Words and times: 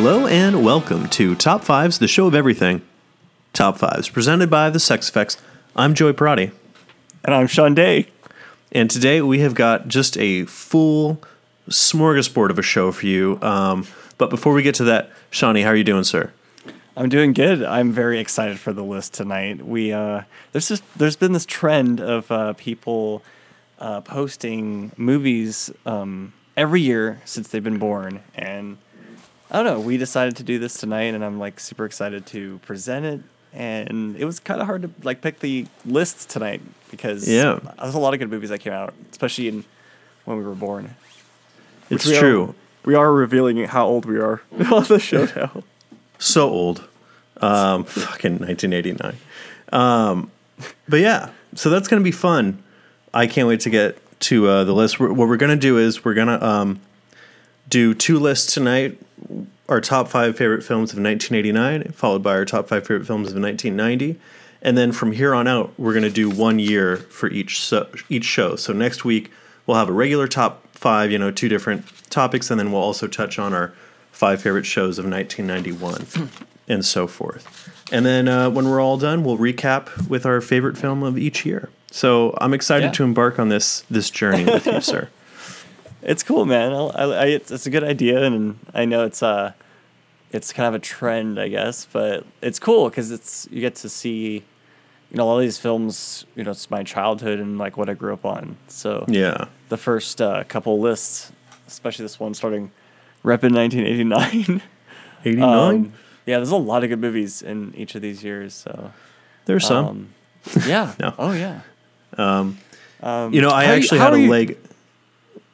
Hello 0.00 0.28
and 0.28 0.64
welcome 0.64 1.08
to 1.08 1.34
Top 1.34 1.64
Fives, 1.64 1.98
the 1.98 2.06
show 2.06 2.28
of 2.28 2.34
everything. 2.36 2.82
Top 3.52 3.78
Fives, 3.78 4.08
presented 4.08 4.48
by 4.48 4.70
the 4.70 4.78
Sex 4.78 5.08
Effects. 5.08 5.38
I'm 5.74 5.92
Joey 5.92 6.12
Parati, 6.12 6.52
And 7.24 7.34
I'm 7.34 7.48
Sean 7.48 7.74
Day. 7.74 8.06
and 8.70 8.88
today 8.88 9.20
we 9.22 9.40
have 9.40 9.54
got 9.56 9.88
just 9.88 10.16
a 10.16 10.44
full 10.44 11.20
smorgasbord 11.68 12.50
of 12.50 12.60
a 12.60 12.62
show 12.62 12.92
for 12.92 13.06
you. 13.06 13.40
Um, 13.42 13.88
but 14.18 14.30
before 14.30 14.52
we 14.52 14.62
get 14.62 14.76
to 14.76 14.84
that, 14.84 15.10
Shawnee, 15.30 15.62
how 15.62 15.70
are 15.70 15.76
you 15.76 15.82
doing, 15.82 16.04
sir? 16.04 16.32
I'm 16.96 17.08
doing 17.08 17.32
good. 17.32 17.64
I'm 17.64 17.90
very 17.90 18.20
excited 18.20 18.60
for 18.60 18.72
the 18.72 18.84
list 18.84 19.14
tonight. 19.14 19.66
We 19.66 19.92
uh, 19.92 20.22
there's 20.52 20.68
just 20.68 20.84
there's 20.96 21.16
been 21.16 21.32
this 21.32 21.44
trend 21.44 21.98
of 21.98 22.30
uh, 22.30 22.52
people 22.52 23.24
uh, 23.80 24.02
posting 24.02 24.92
movies 24.96 25.72
um, 25.84 26.34
every 26.56 26.82
year 26.82 27.20
since 27.24 27.48
they've 27.48 27.64
been 27.64 27.78
born, 27.78 28.22
and 28.36 28.78
I 29.50 29.62
don't 29.62 29.64
know. 29.64 29.80
We 29.80 29.96
decided 29.96 30.36
to 30.36 30.42
do 30.42 30.58
this 30.58 30.74
tonight, 30.74 31.14
and 31.14 31.24
I'm 31.24 31.38
like 31.38 31.58
super 31.60 31.84
excited 31.84 32.26
to 32.26 32.58
present 32.58 33.06
it. 33.06 33.20
And 33.54 34.14
it 34.16 34.24
was 34.26 34.40
kind 34.40 34.60
of 34.60 34.66
hard 34.66 34.82
to 34.82 34.90
like 35.02 35.22
pick 35.22 35.40
the 35.40 35.66
list 35.86 36.28
tonight 36.28 36.60
because 36.90 37.26
Yeah. 37.26 37.58
there's 37.80 37.94
a 37.94 37.98
lot 37.98 38.12
of 38.12 38.20
good 38.20 38.30
movies 38.30 38.50
that 38.50 38.58
came 38.58 38.74
out, 38.74 38.92
especially 39.10 39.48
in 39.48 39.64
when 40.26 40.36
we 40.38 40.44
were 40.44 40.54
born. 40.54 40.94
It's 41.90 42.06
we 42.06 42.16
are- 42.16 42.20
true. 42.20 42.54
we 42.84 42.94
are 42.94 43.10
revealing 43.12 43.56
how 43.64 43.86
old 43.86 44.04
we 44.04 44.18
are 44.18 44.42
on 44.72 44.84
the 44.84 44.98
show 44.98 45.26
now. 45.34 45.62
So 46.18 46.48
old. 46.50 46.86
Um, 47.40 47.84
fucking 47.84 48.38
1989. 48.38 49.16
Um, 49.72 50.30
but 50.88 51.00
yeah, 51.00 51.30
so 51.54 51.70
that's 51.70 51.88
going 51.88 52.00
to 52.00 52.04
be 52.04 52.10
fun. 52.12 52.62
I 53.14 53.26
can't 53.26 53.48
wait 53.48 53.60
to 53.60 53.70
get 53.70 53.96
to 54.20 54.46
uh, 54.48 54.64
the 54.64 54.74
list. 54.74 54.98
We're, 55.00 55.12
what 55.12 55.28
we're 55.28 55.36
going 55.36 55.50
to 55.50 55.56
do 55.56 55.78
is 55.78 56.04
we're 56.04 56.14
going 56.14 56.26
to 56.28 56.44
um, 56.46 56.80
do 57.68 57.94
two 57.94 58.18
lists 58.18 58.52
tonight 58.54 58.98
our 59.68 59.80
top 59.82 60.08
five 60.08 60.34
favorite 60.34 60.62
films 60.62 60.92
of 60.92 60.98
1989, 60.98 61.92
followed 61.92 62.22
by 62.22 62.30
our 62.32 62.46
top 62.46 62.68
five 62.68 62.86
favorite 62.86 63.06
films 63.06 63.28
of 63.32 63.38
1990. 63.42 64.18
And 64.62 64.78
then 64.78 64.92
from 64.92 65.12
here 65.12 65.34
on 65.34 65.46
out, 65.46 65.72
we're 65.78 65.92
going 65.92 66.04
to 66.04 66.10
do 66.10 66.30
one 66.30 66.58
year 66.58 66.96
for 66.96 67.28
each 67.28 67.60
so, 67.60 67.86
each 68.08 68.24
show. 68.24 68.56
So 68.56 68.72
next 68.72 69.04
week, 69.04 69.30
we'll 69.66 69.76
have 69.76 69.90
a 69.90 69.92
regular 69.92 70.26
top 70.26 70.66
five, 70.72 71.12
you 71.12 71.18
know, 71.18 71.30
two 71.30 71.48
different 71.50 71.84
topics, 72.08 72.50
and 72.50 72.58
then 72.58 72.72
we'll 72.72 72.80
also 72.80 73.06
touch 73.06 73.38
on 73.38 73.52
our 73.52 73.74
five 74.10 74.40
favorite 74.40 74.64
shows 74.64 74.98
of 74.98 75.04
1991 75.04 76.30
and 76.68 76.82
so 76.84 77.06
forth. 77.06 77.68
And 77.92 78.06
then 78.06 78.26
uh, 78.26 78.48
when 78.48 78.68
we're 78.70 78.80
all 78.80 78.96
done, 78.96 79.22
we'll 79.22 79.36
recap 79.38 80.08
with 80.08 80.24
our 80.24 80.40
favorite 80.40 80.78
film 80.78 81.02
of 81.02 81.18
each 81.18 81.44
year. 81.44 81.68
So 81.90 82.36
I'm 82.40 82.54
excited 82.54 82.86
Yeah. 82.86 82.92
to 82.92 83.04
embark 83.04 83.38
on 83.38 83.50
this 83.50 83.84
this 83.90 84.08
journey 84.10 84.44
with 84.44 84.66
you, 84.66 84.80
sir. 84.80 85.08
It's 86.02 86.22
cool, 86.22 86.44
man. 86.46 86.72
I, 86.72 87.02
I, 87.04 87.26
it's, 87.26 87.50
it's 87.50 87.66
a 87.66 87.70
good 87.70 87.84
idea, 87.84 88.22
and 88.22 88.58
I 88.72 88.84
know 88.84 89.04
it's 89.04 89.22
uh, 89.22 89.52
it's 90.32 90.52
kind 90.52 90.68
of 90.68 90.74
a 90.74 90.78
trend, 90.84 91.40
I 91.40 91.48
guess, 91.48 91.86
but 91.90 92.24
it's 92.40 92.58
cool 92.58 92.88
because 92.88 93.10
it's 93.10 93.48
you 93.50 93.60
get 93.60 93.74
to 93.76 93.88
see, 93.88 94.44
you 95.10 95.16
know, 95.16 95.24
a 95.24 95.26
lot 95.26 95.36
of 95.36 95.42
these 95.42 95.58
films. 95.58 96.24
You 96.36 96.44
know, 96.44 96.52
it's 96.52 96.70
my 96.70 96.82
childhood 96.84 97.40
and 97.40 97.58
like 97.58 97.76
what 97.76 97.88
I 97.90 97.94
grew 97.94 98.12
up 98.12 98.24
on. 98.24 98.56
So 98.68 99.04
Yeah. 99.08 99.46
the 99.70 99.76
first 99.76 100.20
uh, 100.22 100.44
couple 100.44 100.78
lists, 100.80 101.32
especially 101.66 102.04
this 102.04 102.20
one 102.20 102.34
starting 102.34 102.70
rep 103.22 103.42
in 103.42 103.52
1989. 103.54 104.62
89? 105.24 105.42
Um, 105.42 105.92
yeah, 106.26 106.36
there's 106.36 106.50
a 106.50 106.56
lot 106.56 106.84
of 106.84 106.90
good 106.90 107.00
movies 107.00 107.42
in 107.42 107.74
each 107.74 107.94
of 107.94 108.02
these 108.02 108.22
years. 108.22 108.54
So 108.54 108.92
There's 109.46 109.66
some. 109.66 109.86
um, 109.86 110.08
yeah. 110.66 110.94
No. 111.00 111.14
Oh 111.18 111.32
yeah. 111.32 111.60
Um, 112.16 112.58
um, 113.02 113.32
you 113.34 113.40
know, 113.40 113.48
I 113.48 113.64
are 113.64 113.68
you- 113.68 113.72
actually 113.82 113.98
had 113.98 114.12
a 114.14 114.20
you- 114.20 114.30
leg. 114.30 114.58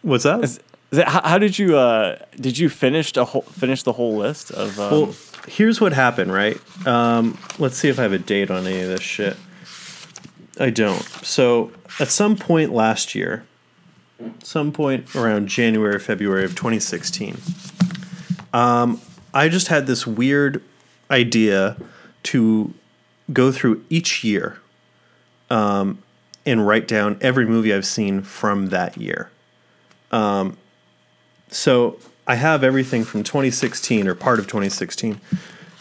What's 0.05 0.25
that? 0.25 0.45
Is, 0.45 0.61
is 0.91 0.99
it, 0.99 1.09
how, 1.09 1.23
how 1.23 1.39
did 1.39 1.59
you 1.59 1.79
uh 1.79 2.19
did 2.37 2.59
you 2.59 2.69
finish 2.69 3.13
the 3.13 3.25
whole 3.25 3.43
finish 3.43 3.83
the 3.83 3.93
whole 3.93 4.17
list 4.17 4.51
of 4.51 4.79
um, 4.79 4.91
Well, 4.91 5.15
here's 5.49 5.81
what 5.81 5.95
happened, 5.95 6.31
right? 6.31 6.61
Um, 6.87 7.39
let's 7.59 7.77
see 7.79 7.89
if 7.89 7.99
I 7.99 8.03
have 8.03 8.13
a 8.13 8.19
date 8.19 8.51
on 8.51 8.67
any 8.67 8.83
of 8.83 8.89
this 8.89 9.01
shit. 9.01 9.37
I 10.61 10.69
don't. 10.71 11.03
So, 11.25 11.73
at 11.99 12.09
some 12.09 12.37
point 12.37 12.73
last 12.73 13.15
year, 13.15 13.45
some 14.43 14.73
point 14.73 15.17
around 15.17 15.49
January, 15.49 15.99
February 15.99 16.45
of 16.45 16.51
2016, 16.51 17.39
um, 18.53 19.01
I 19.33 19.49
just 19.49 19.69
had 19.69 19.87
this 19.87 20.07
weird 20.07 20.63
idea 21.11 21.77
to 22.25 22.75
go 23.33 23.51
through 23.51 23.85
each 23.89 24.23
year 24.23 24.59
um, 25.51 25.99
and 26.47 26.67
write 26.67 26.87
down 26.87 27.19
every 27.23 27.47
movie 27.47 27.73
I've 27.73 27.87
seen 27.87 28.23
from 28.23 28.69
that 28.69 28.97
year. 28.99 29.31
Um, 30.15 30.57
so 31.51 31.99
I 32.27 32.37
have 32.37 32.63
everything 32.65 33.05
from 33.05 33.23
2016 33.25 34.07
or 34.09 34.15
part 34.15 34.39
of 34.39 34.47
2016 34.47 35.21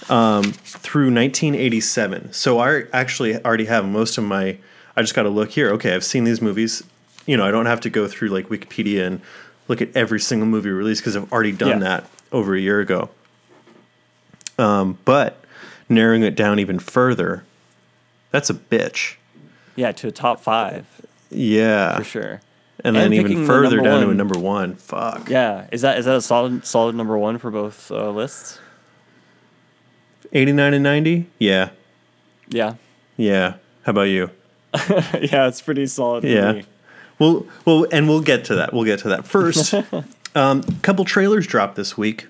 um, 0.09 0.43
through 0.53 1.13
1987. 1.13 2.33
So 2.33 2.59
I 2.59 2.83
actually 2.91 3.37
already 3.43 3.65
have 3.65 3.85
most 3.85 4.17
of 4.17 4.23
my. 4.23 4.57
I 4.95 5.01
just 5.01 5.13
got 5.15 5.23
to 5.23 5.29
look 5.29 5.51
here. 5.51 5.69
Okay, 5.73 5.93
I've 5.95 6.03
seen 6.03 6.23
these 6.23 6.41
movies. 6.41 6.83
You 7.25 7.37
know, 7.37 7.45
I 7.45 7.51
don't 7.51 7.65
have 7.67 7.79
to 7.81 7.89
go 7.89 8.07
through 8.07 8.29
like 8.29 8.47
Wikipedia 8.49 9.05
and 9.07 9.21
look 9.67 9.81
at 9.81 9.95
every 9.95 10.19
single 10.19 10.47
movie 10.47 10.69
released 10.69 11.01
because 11.01 11.15
I've 11.15 11.31
already 11.31 11.51
done 11.53 11.69
Yeah. 11.69 11.79
that 11.79 12.09
over 12.31 12.55
a 12.55 12.59
year 12.59 12.79
ago. 12.79 13.09
Um, 14.57 14.97
but 15.05 15.43
narrowing 15.89 16.21
it 16.23 16.35
down 16.35 16.59
even 16.59 16.79
further, 16.79 17.43
that's 18.31 18.49
a 18.49 18.53
bitch. 18.53 19.15
yeah 19.75 19.91
to 19.93 20.07
a 20.07 20.11
top 20.11 20.39
five 20.41 20.85
Yeah, 21.31 21.97
for 21.97 22.03
sure. 22.03 22.41
And 22.83 22.95
then 22.95 23.05
And 23.05 23.13
even 23.13 23.27
picking 23.27 23.41
the 23.41 23.47
further 23.47 23.77
number 23.77 23.89
down 23.89 24.01
to 24.03 24.09
a 24.09 24.13
number 24.13 24.39
one. 24.39 24.75
Fuck. 24.75 25.29
Yeah, 25.29 25.67
is 25.71 25.81
that 25.81 25.97
is 25.97 26.05
that 26.05 26.15
a 26.15 26.21
solid 26.21 26.65
solid 26.65 26.95
number 26.95 27.17
one 27.17 27.37
for 27.37 27.51
both 27.51 27.91
uh, 27.91 28.09
lists? 28.09 28.59
89 30.33 30.73
and 30.73 30.83
90? 30.83 31.27
Yeah. 31.37 31.69
Yeah, 32.49 32.75
Yeah. 33.17 33.55
How 33.83 33.91
about 33.91 34.03
you? 34.03 34.31
yeah, 34.73 35.47
it's 35.47 35.61
pretty 35.61 35.85
solid. 35.85 36.23
Yeah. 36.23 36.53
me. 36.53 36.65
Well, 37.19 37.45
well, 37.65 37.85
and 37.91 38.09
we'll 38.09 38.21
get 38.21 38.45
to 38.45 38.55
that. 38.55 38.73
We'll 38.73 38.85
get 38.85 38.99
to 38.99 39.09
that 39.09 39.25
first. 39.25 39.73
um, 40.35 40.63
couple 40.81 41.05
trailers 41.05 41.45
dropped 41.45 41.75
this 41.75 41.97
week. 41.97 42.27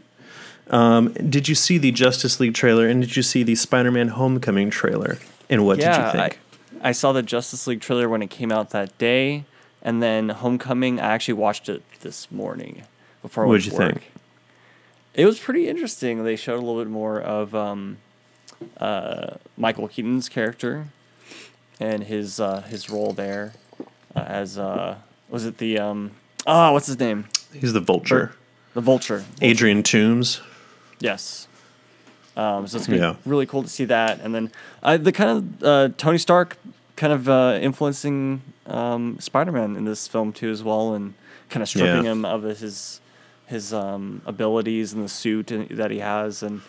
Um, 0.70 1.14
did 1.14 1.48
you 1.48 1.56
see 1.56 1.78
the 1.78 1.92
Justice 1.92 2.40
League 2.40 2.54
trailer 2.54 2.88
and 2.88 3.02
did 3.02 3.16
you 3.16 3.24
see 3.24 3.44
the 3.44 3.56
Spider-Man 3.56 4.10
Homecoming 4.10 4.70
trailer? 4.70 5.18
And 5.50 5.66
what 5.66 5.78
yeah. 5.80 5.98
did 5.98 6.06
you 6.06 6.12
think? 6.20 6.40
I, 6.81 6.90
I 6.90 6.92
saw 6.92 7.12
the 7.12 7.24
Justice 7.24 7.68
League 7.68 7.81
trailer 7.81 8.10
when 8.10 8.22
it 8.22 8.30
came 8.30 8.52
out 8.52 8.72
that 8.72 8.98
day, 8.98 9.46
and 9.83 10.01
then 10.01 10.29
Homecoming. 10.29 10.99
I 10.99 11.13
actually 11.13 11.35
watched 11.35 11.69
it 11.69 11.83
this 12.01 12.31
morning 12.31 12.83
before. 13.21 13.45
Went 13.45 13.63
to 13.63 13.69
you 13.69 13.77
think? 13.77 13.94
work. 13.94 14.03
It 15.13 15.25
was 15.27 15.39
pretty 15.39 15.67
interesting. 15.67 16.23
They 16.23 16.35
showed 16.35 16.55
a 16.55 16.66
little 16.66 16.81
bit 16.83 16.89
more 16.89 17.21
of 17.21 17.53
um, 17.53 17.97
uh, 18.77 19.35
Michael 19.57 19.88
Keaton's 19.88 20.27
character 20.29 20.88
and 21.79 22.03
his 22.05 22.39
uh, 22.39 22.61
his 22.61 22.89
role 22.89 23.13
there 23.13 23.53
uh, 24.16 24.19
as 24.21 24.57
uh, 24.57 24.95
was 25.29 25.45
it 25.45 25.57
the 25.59 25.77
um, 25.77 26.11
ah 26.47 26.71
what's 26.71 26.88
his 26.88 27.00
name 27.00 27.25
He's 27.53 27.73
the 27.73 27.79
Vulture. 27.79 28.33
the 28.73 28.81
Vulture. 28.81 29.23
Adrian 29.41 29.83
Toomes. 29.83 30.39
Yes. 31.00 31.47
Um, 32.35 32.65
so 32.65 32.77
it's 32.77 32.88
gonna 32.88 33.00
Yeah. 33.00 33.11
be 33.23 33.29
really 33.29 33.45
cool 33.45 33.61
to 33.61 33.69
see 33.69 33.85
that, 33.85 34.19
and 34.21 34.33
then 34.33 34.51
uh, 34.81 34.97
the 34.97 35.11
kind 35.11 35.29
of 35.29 35.63
uh, 35.63 35.89
Tony 35.97 36.17
Stark 36.17 36.57
kind 36.95 37.13
of 37.13 37.29
uh, 37.29 37.59
influencing 37.61 38.41
um, 38.68 39.18
Spider-Man 39.19 39.75
in 39.75 39.85
this 39.85 40.07
film 40.07 40.31
too, 40.34 40.50
as 40.50 40.63
well, 40.63 40.94
and 40.94 41.13
kind 41.50 41.62
of 41.62 41.69
stripping 41.69 42.06
Yeah. 42.06 42.12
him 42.12 42.25
of 42.25 42.44
his 42.44 43.00
his 43.47 43.74
um, 43.74 44.22
abilities 44.25 44.94
and 44.94 45.03
the 45.03 45.09
suit 45.09 45.51
that 45.72 45.91
he 45.91 46.00
has, 46.00 46.41
and 46.44 46.62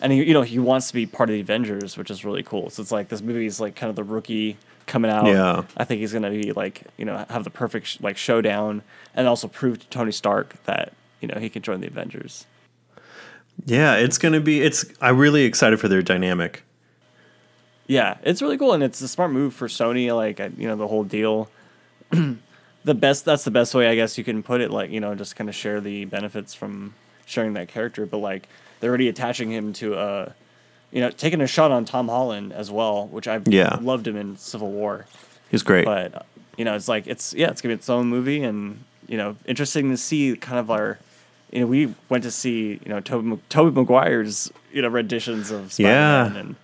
and 0.00 0.12
he, 0.12 0.22
you 0.24 0.34
know 0.34 0.42
he 0.42 0.58
wants 0.58 0.88
to 0.88 0.94
be 0.94 1.06
part 1.06 1.28
of 1.30 1.34
the 1.34 1.40
Avengers, 1.40 1.96
which 1.96 2.10
is 2.10 2.24
really 2.24 2.42
cool. 2.42 2.70
So 2.70 2.82
it's 2.82 2.92
like 2.92 3.08
this 3.08 3.22
movie 3.22 3.46
is 3.46 3.60
like 3.60 3.74
kind 3.76 3.90
of 3.90 3.96
the 3.96 4.04
rookie 4.04 4.56
coming 4.86 5.10
out. 5.10 5.26
Yeah. 5.26 5.64
I 5.76 5.84
think 5.84 6.00
he's 6.00 6.12
gonna 6.12 6.30
be 6.30 6.52
like 6.52 6.82
you 6.96 7.04
know 7.04 7.24
have 7.30 7.44
the 7.44 7.50
perfect 7.50 7.86
sh- 7.86 7.98
like 8.00 8.16
showdown, 8.16 8.82
and 9.14 9.26
also 9.26 9.48
prove 9.48 9.80
to 9.80 9.86
Tony 9.88 10.12
Stark 10.12 10.62
that 10.64 10.92
you 11.20 11.28
know 11.28 11.38
he 11.40 11.48
can 11.48 11.62
join 11.62 11.80
the 11.80 11.86
Avengers. 11.88 12.46
Yeah, 13.64 13.96
it's 13.96 14.18
gonna 14.18 14.40
be. 14.40 14.60
It's. 14.62 14.84
I'm 15.00 15.18
really 15.18 15.44
excited 15.44 15.80
for 15.80 15.88
their 15.88 16.02
dynamic. 16.02 16.62
Yeah, 17.88 18.18
it's 18.22 18.40
really 18.42 18.56
cool, 18.58 18.72
and 18.74 18.82
it's 18.84 19.00
a 19.00 19.08
smart 19.08 19.32
move 19.32 19.54
for 19.54 19.66
Sony. 19.66 20.14
Like, 20.14 20.38
you 20.38 20.68
know, 20.68 20.76
the 20.76 20.86
whole 20.86 21.02
deal. 21.04 21.50
the 22.10 22.94
best. 22.94 23.24
That's 23.24 23.44
the 23.44 23.50
best 23.50 23.74
way, 23.74 23.88
I 23.88 23.94
guess, 23.94 24.16
you 24.18 24.24
can 24.24 24.42
put 24.42 24.60
it. 24.60 24.70
Like, 24.70 24.90
you 24.90 25.00
know, 25.00 25.14
just 25.14 25.36
kind 25.36 25.48
of 25.48 25.56
share 25.56 25.80
the 25.80 26.04
benefits 26.04 26.54
from 26.54 26.94
sharing 27.26 27.54
that 27.54 27.68
character. 27.68 28.06
But 28.06 28.18
like, 28.18 28.48
they're 28.80 28.90
already 28.90 29.08
attaching 29.08 29.50
him 29.50 29.72
to 29.74 29.94
uh 29.96 30.32
you 30.90 31.02
know, 31.02 31.10
taking 31.10 31.42
a 31.42 31.46
shot 31.46 31.70
on 31.70 31.84
Tom 31.84 32.08
Holland 32.08 32.50
as 32.52 32.70
well, 32.70 33.08
which 33.08 33.28
I've 33.28 33.46
Yeah. 33.46 33.76
loved 33.82 34.06
him 34.08 34.16
in 34.16 34.38
Civil 34.38 34.70
War. 34.70 35.04
He's 35.50 35.62
great. 35.62 35.84
But 35.84 36.24
you 36.56 36.64
know, 36.64 36.74
it's 36.74 36.88
like 36.88 37.06
it's 37.06 37.34
yeah, 37.34 37.48
it's 37.50 37.60
gonna 37.60 37.74
be 37.74 37.78
its 37.78 37.88
own 37.90 38.06
movie, 38.08 38.42
and 38.42 38.84
you 39.06 39.16
know, 39.16 39.36
interesting 39.46 39.90
to 39.90 39.96
see 39.96 40.36
kind 40.36 40.58
of 40.58 40.70
our. 40.70 40.98
You 41.50 41.60
know, 41.60 41.66
we 41.66 41.94
went 42.10 42.24
to 42.24 42.30
see 42.30 42.78
you 42.84 42.88
know 42.90 43.00
Tobey 43.00 43.38
Tobey 43.48 43.74
Maguire's 43.74 44.52
you 44.72 44.82
know 44.82 44.88
renditions 44.88 45.50
of 45.50 45.72
Spider-Man 45.72 46.32
Yeah. 46.34 46.40
and 46.40 46.56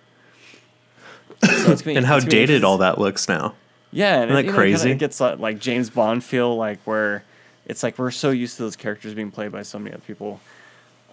so 1.43 1.71
it's 1.71 1.81
gonna 1.81 1.97
and 1.97 2.05
how 2.05 2.19
dated 2.19 2.63
all 2.63 2.77
that 2.79 2.97
looks 2.99 3.27
now. 3.27 3.53
Yeah, 3.91 4.21
and 4.21 4.31
Isn't 4.31 4.35
that 4.35 4.39
it, 4.39 4.67
you 4.69 4.77
know, 4.85 4.91
it 4.91 4.97
gets 4.99 5.21
uh, 5.21 5.35
like 5.37 5.59
James 5.59 5.89
Bond 5.89 6.23
feel 6.23 6.55
like 6.55 6.79
where 6.83 7.23
it's 7.65 7.81
like 7.83 7.97
we're 7.97 8.11
so 8.11 8.29
used 8.29 8.57
to 8.57 8.63
those 8.63 8.75
characters 8.75 9.13
being 9.13 9.31
played 9.31 9.51
by 9.51 9.61
so 9.63 9.79
many 9.79 9.93
other 9.93 10.03
people. 10.05 10.41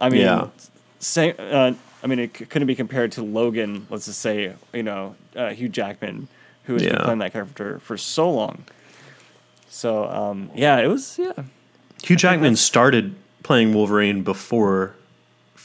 I 0.00 0.08
mean, 0.08 0.22
Yeah. 0.22 0.48
same. 0.98 1.34
Uh, 1.38 1.72
I 2.02 2.06
mean, 2.08 2.18
it 2.18 2.36
c- 2.36 2.44
couldn't 2.46 2.66
be 2.66 2.74
compared 2.74 3.12
to 3.12 3.22
Logan. 3.22 3.86
Let's 3.88 4.06
just 4.06 4.20
say, 4.20 4.52
you 4.72 4.82
know, 4.82 5.14
uh, 5.36 5.50
Hugh 5.50 5.68
Jackman, 5.68 6.26
who 6.64 6.72
has 6.74 6.82
been 6.82 6.96
playing 6.96 7.18
that 7.20 7.32
character 7.32 7.78
for 7.78 7.96
so 7.96 8.28
long. 8.30 8.64
So 9.68 10.04
um, 10.08 10.50
yeah, 10.54 10.78
it 10.78 10.88
was 10.88 11.18
yeah. 11.18 11.32
Hugh 12.02 12.16
Jackman 12.16 12.56
started 12.56 13.14
playing 13.44 13.74
Wolverine 13.74 14.22
before 14.22 14.94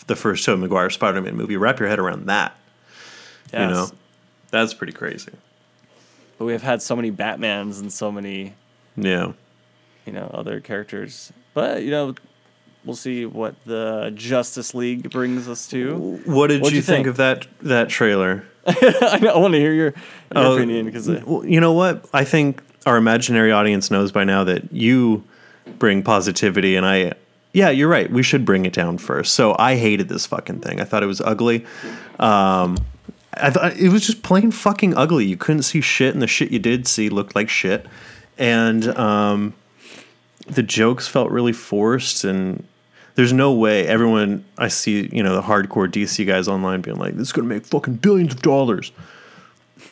the 0.06 0.15
first 0.15 0.45
Tobey 0.45 0.62
Maguire 0.62 0.89
Spider-Man 0.92 1.36
movie. 1.36 1.57
Wrap 1.57 1.80
your 1.80 1.89
head 1.89 2.00
around 2.00 2.27
that. 2.27 2.56
You 3.51 3.59
Yes. 3.59 3.71
know, 3.71 3.89
that's 4.51 4.73
pretty 4.73 4.94
crazy. 4.94 5.31
But 6.38 6.45
we 6.45 6.51
have 6.53 6.61
had 6.63 6.81
so 6.81 6.95
many 6.95 7.11
Batmans 7.11 7.79
and 7.81 7.91
so 7.91 8.11
many, 8.11 8.53
Yeah. 8.95 9.31
you 10.05 10.13
know, 10.13 10.29
other 10.33 10.59
characters. 10.59 11.31
But 11.53 11.83
you 11.83 11.91
know, 11.91 12.13
we'll 12.85 12.95
see 12.95 13.25
what 13.25 13.55
the 13.65 14.11
Justice 14.15 14.75
League 14.75 15.09
brings 15.09 15.47
us 15.47 15.67
to. 15.69 16.19
What 16.25 16.47
did 16.47 16.65
you 16.67 16.77
you 16.77 16.81
think? 16.81 17.07
of 17.07 17.17
that 17.17 17.47
that 17.61 17.89
trailer? 17.89 18.45
I, 18.67 19.19
know, 19.21 19.33
I 19.33 19.38
want 19.38 19.53
to 19.53 19.59
hear 19.59 19.73
your, 19.73 19.85
your 19.85 19.94
Oh, 20.35 20.55
opinion 20.55 20.85
because 20.85 21.07
Well, 21.07 21.45
you 21.45 21.59
know 21.61 21.71
what? 21.73 22.05
I 22.13 22.23
think 22.25 22.61
our 22.85 22.97
imaginary 22.97 23.51
audience 23.51 23.89
knows 23.89 24.11
by 24.11 24.23
now 24.25 24.44
that 24.44 24.71
you 24.73 25.23
bring 25.79 26.03
positivity, 26.03 26.75
and 26.75 26.85
I. 26.85 27.13
Yeah, 27.53 27.69
you're 27.71 27.88
right. 27.89 28.11
We 28.11 28.21
should 28.23 28.45
bring 28.45 28.65
it 28.65 28.73
down 28.73 28.99
first. 28.99 29.33
So 29.33 29.55
I 29.57 29.77
hated 29.77 30.09
this 30.09 30.27
fucking 30.27 30.59
thing. 30.59 30.79
I 30.79 30.83
thought 30.83 31.01
it 31.01 31.07
was 31.07 31.21
ugly. 31.21 31.65
Um, 32.19 32.77
I 33.39 33.50
thought 33.50 33.78
it 33.78 33.89
was 33.89 34.06
just 34.06 34.24
plain 34.24 34.51
fucking 34.51 34.95
ugly. 34.95 35.25
You 35.25 35.38
couldn't 35.38 35.63
see 35.63 35.81
shit, 35.81 36.13
and 36.13 36.22
the 36.22 36.28
shit 36.28 36.51
you 36.51 36.60
did 36.60 36.88
see 36.88 37.10
looked 37.10 37.36
like 37.36 37.50
shit. 37.50 37.86
And 38.38 38.88
um, 38.98 39.54
the 40.48 40.63
jokes 40.63 41.07
felt 41.07 41.31
really 41.31 41.54
forced, 41.54 42.24
and 42.24 42.66
there's 43.16 43.34
no 43.34 43.54
way 43.54 43.88
everyone 43.88 44.45
I 44.57 44.68
see, 44.68 45.10
you 45.12 45.24
know, 45.24 45.36
the 45.36 45.42
hardcore 45.42 45.88
DC 45.92 46.25
guys 46.25 46.48
online 46.48 46.81
being 46.81 46.98
like, 46.98 47.16
"This 47.16 47.28
is 47.28 47.31
gonna 47.31 47.48
make 47.48 47.66
fucking 47.66 47.95
billions 47.95 48.34
of 48.34 48.42
dollars." 48.42 48.92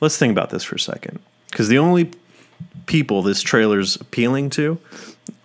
Let's 0.01 0.17
think 0.17 0.31
about 0.31 0.49
this 0.49 0.63
for 0.63 0.75
a 0.75 0.79
second, 0.79 1.19
because 1.49 1.67
the 1.67 1.77
only 1.77 2.11
people 2.85 3.21
this 3.21 3.41
trailer's 3.41 3.95
appealing 3.95 4.49
to 4.51 4.77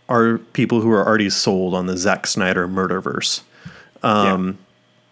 are 0.08 0.38
people 0.38 0.81
who 0.81 0.91
are 0.91 1.06
already 1.06 1.31
sold 1.31 1.75
on 1.75 1.87
the 1.87 1.96
Zack 1.96 2.26
Snyder 2.26 2.67
murderverse. 2.69 3.43
um, 4.03 4.58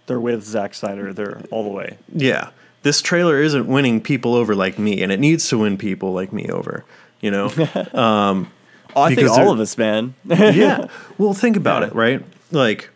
they're 0.06 0.20
with 0.20 0.44
Zack 0.44 0.74
Snyder. 0.74 1.12
They're 1.12 1.40
all 1.50 1.62
the 1.62 1.70
way. 1.70 1.98
Yeah. 2.12 2.50
This 2.82 3.02
trailer 3.02 3.40
isn't 3.42 3.66
winning 3.66 4.00
people 4.00 4.34
over 4.34 4.54
like 4.54 4.78
me, 4.78 5.02
and 5.02 5.10
it 5.12 5.18
needs 5.20 5.48
to 5.48 5.58
win 5.58 5.76
people 5.78 6.12
like 6.12 6.32
me 6.32 6.48
over. 6.48 6.84
You 7.20 7.30
know? 7.30 7.50
Oh, 8.96 9.02
I 9.02 9.14
think 9.14 9.28
all 9.28 9.52
of 9.52 9.60
us, 9.60 9.76
man. 9.76 10.14
yeah. 10.24 10.88
Well, 11.18 11.34
think 11.34 11.56
about 11.56 11.82
Yeah. 11.82 11.88
it, 11.88 11.94
right? 11.94 12.24
Like, 12.50 12.88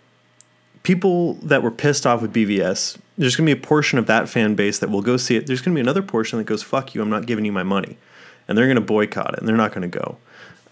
people 0.83 1.35
that 1.43 1.63
were 1.63 1.71
pissed 1.71 2.07
off 2.07 2.23
with 2.23 2.33
BVS, 2.33 2.97
there's 3.19 3.37
going 3.37 3.47
to 3.47 3.55
be 3.55 3.61
a 3.61 3.63
portion 3.63 3.99
of 3.99 4.07
that 4.07 4.29
fan 4.29 4.55
base 4.55 4.79
that 4.79 4.91
will 4.91 5.03
go 5.03 5.17
see 5.19 5.37
it. 5.37 5.47
There's 5.47 5.61
going 5.61 5.75
to 5.75 5.77
be 5.77 5.81
another 5.83 6.03
portion 6.03 6.39
that 6.39 6.45
goes, 6.45 6.63
fuck 6.63 6.95
you, 6.95 7.03
I'm 7.03 7.11
not 7.11 7.27
giving 7.27 7.45
you 7.45 7.53
my 7.53 7.63
money. 7.63 7.99
And 8.49 8.57
they're 8.57 8.67
going 8.67 8.77
to 8.77 8.81
boycott 8.81 9.35
it, 9.35 9.41
and 9.41 9.49
they're 9.49 9.57
not 9.57 9.73
going 9.73 9.89
to 9.89 9.99
go. 9.99 10.17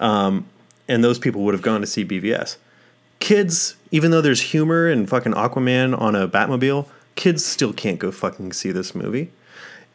Um, 0.00 0.46
and 0.88 1.04
those 1.04 1.18
people 1.18 1.42
would 1.42 1.54
have 1.54 1.62
gone 1.62 1.82
to 1.82 1.86
see 1.86 2.04
BVS. 2.04 2.56
Kids, 3.20 3.76
even 3.90 4.10
though 4.10 4.22
there's 4.22 4.40
humor 4.40 4.88
and 4.88 5.08
fucking 5.08 5.32
Aquaman 5.34 6.00
on 6.00 6.14
a 6.16 6.26
Batmobile, 6.26 6.88
kids 7.16 7.44
still 7.44 7.72
can't 7.72 7.98
go 7.98 8.10
fucking 8.10 8.52
see 8.52 8.70
this 8.72 8.94
movie. 8.94 9.30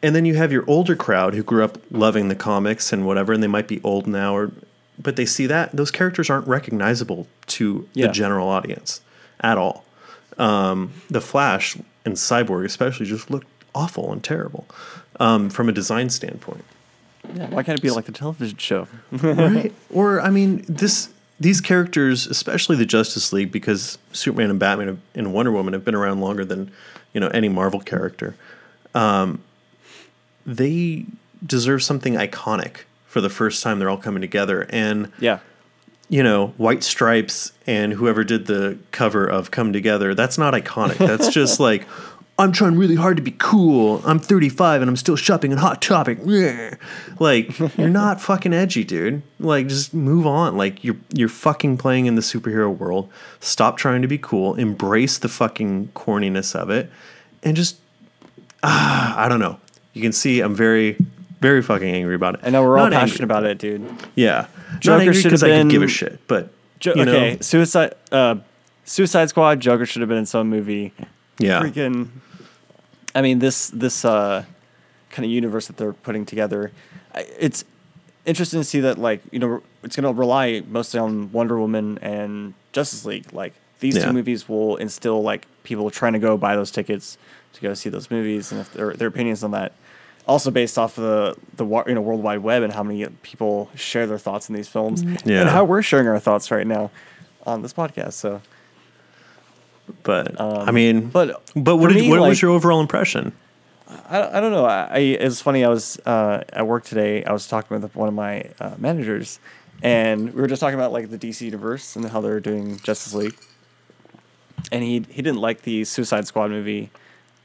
And 0.02 0.14
then 0.14 0.24
you 0.24 0.34
have 0.34 0.52
your 0.52 0.64
older 0.66 0.94
crowd 0.94 1.34
who 1.34 1.42
grew 1.42 1.64
up 1.64 1.78
loving 1.90 2.28
the 2.28 2.34
comics 2.34 2.92
and 2.92 3.06
whatever, 3.06 3.32
and 3.32 3.42
they 3.42 3.46
might 3.48 3.66
be 3.68 3.80
old 3.82 4.06
now, 4.06 4.36
or 4.36 4.52
but 4.98 5.16
they 5.16 5.26
see 5.26 5.46
that 5.46 5.72
those 5.72 5.90
characters 5.90 6.30
aren't 6.30 6.46
recognizable 6.46 7.26
to 7.48 7.88
Yeah. 7.94 8.06
the 8.08 8.12
general 8.12 8.48
audience 8.48 9.00
at 9.40 9.58
all. 9.58 9.84
Um, 10.38 10.92
the 11.10 11.20
Flash 11.20 11.76
and 12.04 12.14
Cyborg, 12.14 12.64
especially, 12.66 13.06
just 13.06 13.30
looked 13.30 13.46
awful 13.74 14.12
and 14.12 14.22
terrible 14.22 14.66
um, 15.18 15.50
from 15.50 15.68
a 15.68 15.72
design 15.72 16.08
standpoint. 16.10 16.64
Yeah, 17.34 17.48
why 17.48 17.62
can't 17.62 17.78
it 17.78 17.82
be 17.82 17.90
like 17.90 18.04
the 18.04 18.12
television 18.12 18.56
show? 18.58 18.86
right? 19.10 19.72
Or 19.90 20.20
I 20.20 20.30
mean, 20.30 20.64
this 20.68 21.08
these 21.40 21.60
characters, 21.60 22.26
especially 22.26 22.76
the 22.76 22.86
Justice 22.86 23.32
League, 23.32 23.50
because 23.52 23.98
Superman 24.12 24.50
and 24.50 24.58
Batman 24.58 25.00
and 25.14 25.32
Wonder 25.34 25.52
Woman 25.52 25.72
have 25.74 25.84
been 25.84 25.94
around 25.94 26.20
longer 26.20 26.44
than 26.44 26.70
you 27.16 27.20
know 27.20 27.28
any 27.28 27.48
Marvel 27.48 27.80
character. 27.80 28.36
Um, 28.94 29.42
they 30.44 31.06
deserve 31.44 31.82
something 31.82 32.12
iconic 32.14 32.80
for 33.06 33.22
the 33.22 33.30
first 33.30 33.62
time 33.62 33.78
they're 33.78 33.88
all 33.88 33.96
coming 33.96 34.20
together, 34.20 34.66
and 34.68 35.10
Yeah. 35.18 35.38
you 36.10 36.22
know, 36.22 36.48
White 36.58 36.82
Stripes 36.84 37.52
and 37.66 37.94
whoever 37.94 38.22
did 38.22 38.46
the 38.46 38.76
cover 38.92 39.26
of 39.26 39.50
Come 39.50 39.72
Together, 39.72 40.14
that's 40.14 40.36
not 40.36 40.52
iconic. 40.52 40.98
That's 40.98 41.30
just 41.30 41.58
like, 41.68 41.86
I'm 42.38 42.52
trying 42.52 42.76
really 42.76 42.96
hard 42.96 43.16
to 43.16 43.22
be 43.22 43.34
cool. 43.38 44.02
I'm 44.04 44.18
35 44.18 44.82
and 44.82 44.90
I'm 44.90 44.96
still 44.96 45.16
shopping 45.16 45.52
at 45.52 45.58
Hot 45.58 45.80
Topic. 45.82 46.18
Like, 47.18 47.58
you're 47.78 47.88
not 47.88 48.20
fucking 48.20 48.52
edgy, 48.52 48.84
dude. 48.84 49.22
Like, 49.40 49.68
just 49.68 49.94
move 49.94 50.26
on. 50.26 50.58
Like, 50.58 50.84
you're 50.84 50.96
you're 51.14 51.30
fucking 51.30 51.78
playing 51.78 52.04
in 52.04 52.14
the 52.14 52.20
superhero 52.20 52.76
world. 52.76 53.08
Stop 53.40 53.78
trying 53.78 54.02
to 54.02 54.08
be 54.08 54.18
cool. 54.18 54.54
Embrace 54.56 55.16
the 55.16 55.28
fucking 55.30 55.88
corniness 55.94 56.54
of 56.54 56.68
it, 56.68 56.90
and 57.42 57.56
just 57.56 57.78
ah, 58.62 59.16
I 59.24 59.30
don't 59.30 59.40
know. 59.40 59.58
You 59.94 60.02
can 60.02 60.12
see 60.12 60.40
I'm 60.40 60.54
very, 60.54 60.98
very 61.40 61.62
fucking 61.62 61.88
angry 61.88 62.14
about 62.14 62.34
it. 62.34 62.40
I 62.42 62.50
know 62.50 62.60
we're 62.62 62.76
all 62.76 62.84
Not 62.84 62.92
angry. 62.92 63.08
passionate 63.08 63.24
about 63.24 63.44
it, 63.44 63.56
dude. 63.56 63.88
Yeah, 64.14 64.48
Joker 64.80 64.96
not 64.98 65.00
angry 65.00 65.14
should 65.14 65.24
because 65.30 65.40
have 65.40 65.50
I 65.52 65.62
could 65.62 65.70
give 65.70 65.82
a 65.82 65.88
shit, 65.88 66.20
but 66.28 66.50
Jo- 66.80 66.92
you 66.96 67.06
know, 67.06 67.14
okay, 67.16 67.38
Suicide 67.40 67.94
uh, 68.12 68.36
Suicide 68.84 69.30
Squad, 69.30 69.60
Joker 69.60 69.86
should 69.86 70.02
have 70.02 70.10
been 70.10 70.18
in 70.18 70.26
some 70.26 70.50
movie. 70.50 70.92
yeah, 71.38 71.62
Freaking 71.62 72.10
I 73.16 73.22
mean 73.22 73.38
this 73.40 73.68
this 73.70 74.04
uh 74.04 74.44
kind 75.10 75.24
of 75.24 75.30
universe 75.30 75.66
that 75.68 75.76
they're 75.78 75.92
putting 75.94 76.26
together. 76.26 76.70
It's 77.38 77.64
interesting 78.26 78.60
to 78.60 78.64
see 78.64 78.80
that 78.80 78.98
like, 78.98 79.20
you 79.32 79.38
know, 79.38 79.62
it's 79.82 79.96
going 79.96 80.04
to 80.14 80.18
rely 80.18 80.62
mostly 80.68 81.00
on 81.00 81.32
Wonder 81.32 81.58
Woman 81.58 81.96
and 82.02 82.52
Justice 82.72 83.04
League. 83.06 83.32
Like 83.32 83.54
these 83.80 83.96
Yeah. 83.96 84.06
two 84.06 84.12
movies 84.12 84.48
will 84.48 84.76
instill 84.76 85.22
like 85.22 85.46
people 85.64 85.90
trying 85.90 86.12
to 86.12 86.18
go 86.18 86.36
buy 86.36 86.54
those 86.56 86.70
tickets 86.70 87.16
to 87.54 87.60
go 87.62 87.72
see 87.74 87.88
those 87.88 88.10
movies 88.10 88.52
and 88.52 88.60
if 88.60 88.72
their 88.74 88.92
their 88.92 89.08
opinions 89.08 89.42
on 89.42 89.52
that 89.52 89.72
also 90.28 90.50
based 90.50 90.76
off 90.76 90.98
of 90.98 91.04
the 91.04 91.36
the 91.64 91.84
you 91.86 91.94
know 91.94 92.02
World 92.02 92.22
Wide 92.22 92.40
Web 92.40 92.62
and 92.62 92.72
how 92.72 92.82
many 92.82 93.06
people 93.22 93.70
share 93.74 94.06
their 94.06 94.18
thoughts 94.18 94.48
in 94.50 94.54
these 94.54 94.68
films 94.68 95.02
Yeah. 95.24 95.40
and 95.40 95.48
how 95.48 95.64
we're 95.64 95.82
sharing 95.82 96.06
our 96.08 96.18
thoughts 96.20 96.50
right 96.50 96.66
now 96.66 96.90
on 97.46 97.62
this 97.62 97.72
podcast. 97.72 98.14
So, 98.14 98.42
but 100.02 100.40
I 100.40 100.44
Um, 100.68 100.74
mean, 100.74 101.08
but 101.08 101.42
but 101.54 101.76
what 101.76 101.88
did, 101.92 101.96
me, 102.02 102.08
what 102.10 102.20
was 102.20 102.40
your 102.42 102.50
overall 102.50 102.80
impression? 102.80 103.32
I, 104.08 104.38
I 104.38 104.40
don't 104.40 104.50
know. 104.50 104.64
I, 104.64 104.86
I 104.90 104.98
it 104.98 105.24
was 105.24 105.40
funny. 105.40 105.64
I 105.64 105.68
was 105.68 105.98
uh, 106.06 106.42
at 106.52 106.66
work 106.66 106.84
today. 106.84 107.24
I 107.24 107.32
was 107.32 107.46
talking 107.46 107.80
with 107.80 107.94
one 107.94 108.08
of 108.08 108.14
my 108.14 108.50
uh, 108.60 108.74
managers, 108.78 109.38
and 109.82 110.32
we 110.34 110.40
were 110.40 110.48
just 110.48 110.60
talking 110.60 110.78
about 110.78 110.92
like 110.92 111.10
the 111.10 111.18
DC 111.18 111.42
universe 111.42 111.94
and 111.96 112.04
how 112.06 112.20
they're 112.20 112.40
doing 112.40 112.78
Justice 112.80 113.14
League. 113.14 113.36
And 114.72 114.82
he 114.82 115.04
he 115.08 115.22
didn't 115.22 115.40
like 115.40 115.62
the 115.62 115.84
Suicide 115.84 116.26
Squad 116.26 116.50
movie 116.50 116.90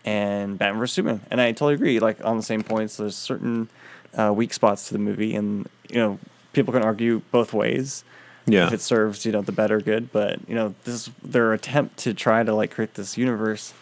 and 0.03 0.57
Batman 0.57 0.79
vs 0.79 0.95
Superman, 0.95 1.21
and 1.29 1.39
I 1.39 1.51
totally 1.51 1.75
agree. 1.75 1.99
Like 1.99 2.23
on 2.25 2.37
the 2.37 2.43
same 2.43 2.63
points, 2.63 2.97
there's 2.97 3.15
certain 3.15 3.69
uh, 4.17 4.33
weak 4.35 4.53
spots 4.53 4.87
to 4.87 4.93
the 4.93 4.99
movie, 4.99 5.35
and 5.35 5.69
you 5.89 5.97
know 5.97 6.17
people 6.53 6.73
can 6.73 6.81
argue 6.83 7.21
both 7.31 7.53
ways 7.53 8.03
Yeah, 8.47 8.67
if 8.67 8.73
it 8.73 8.81
serves 8.81 9.25
you 9.25 9.31
know 9.31 9.41
the 9.41 9.51
better 9.51 9.79
good 9.79 10.11
but 10.11 10.39
you 10.49 10.55
know 10.55 10.73
this 10.83 10.95
is 11.07 11.09
their 11.23 11.53
attempt 11.53 11.97
to 11.99 12.13
try 12.13 12.43
to 12.43 12.53
like 12.55 12.71
create 12.71 12.95
this 12.95 13.17
universe 13.17 13.73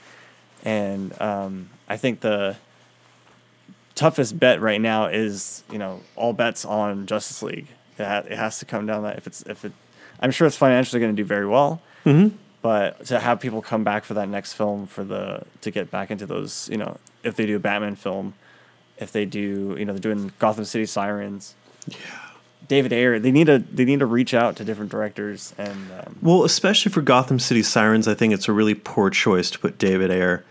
and 0.65 1.19
um, 1.21 1.69
i 1.87 1.95
think 1.95 2.19
the 2.19 2.57
toughest 3.95 4.39
bet 4.39 4.61
right 4.61 4.81
now 4.81 5.07
is 5.07 5.63
you 5.71 5.77
know 5.77 6.01
all 6.15 6.33
bets 6.33 6.65
on 6.65 7.05
justice 7.05 7.41
league. 7.43 7.67
It, 7.97 8.05
ha- 8.05 8.23
it 8.25 8.37
has 8.37 8.59
to 8.59 8.65
come 8.65 8.85
down 8.85 9.03
that 9.03 9.17
if 9.17 9.27
it's 9.27 9.41
if 9.43 9.65
it 9.65 9.73
i'm 10.21 10.31
sure 10.31 10.47
it's 10.47 10.55
financially 10.57 10.99
going 10.99 11.15
to 11.15 11.21
do 11.21 11.25
very 11.27 11.45
well 11.47 11.81
Mm-hmm. 12.05 12.33
but 12.61 13.05
to 13.07 13.19
have 13.19 13.41
people 13.41 13.61
come 13.61 13.83
back 13.83 14.05
for 14.05 14.13
that 14.13 14.29
next 14.29 14.53
film 14.53 14.87
for 14.87 15.03
the 15.03 15.43
to 15.61 15.69
get 15.69 15.91
back 15.91 16.11
into 16.11 16.25
those 16.25 16.69
you 16.71 16.77
know 16.77 16.97
if 17.23 17.35
they 17.35 17.45
do 17.45 17.57
a 17.57 17.59
batman 17.59 17.95
film 17.97 18.33
if 18.97 19.11
they 19.11 19.25
do 19.25 19.75
you 19.77 19.83
know 19.85 19.91
they're 19.93 19.99
doing 20.13 20.31
gotham 20.39 20.63
city 20.63 20.85
sirens 20.85 21.55
David 22.69 22.93
Ayer. 22.93 23.19
They 23.19 23.31
need 23.31 23.47
to 23.47 23.59
they 23.59 23.83
need 23.83 23.99
to 23.99 24.05
reach 24.05 24.33
out 24.33 24.55
to 24.55 24.63
different 24.63 24.89
directors 24.91 25.53
and 25.57 25.91
um, 25.91 26.15
Well, 26.21 26.45
especially 26.45 26.91
for 26.93 27.01
Gotham 27.01 27.39
City 27.39 27.61
Sirens, 27.63 28.07
I 28.07 28.13
think 28.13 28.33
it's 28.33 28.47
a 28.47 28.53
really 28.53 28.75
poor 28.75 29.09
choice 29.09 29.49
to 29.51 29.59
put 29.59 29.77
David 29.77 30.09
Ayer 30.11 30.45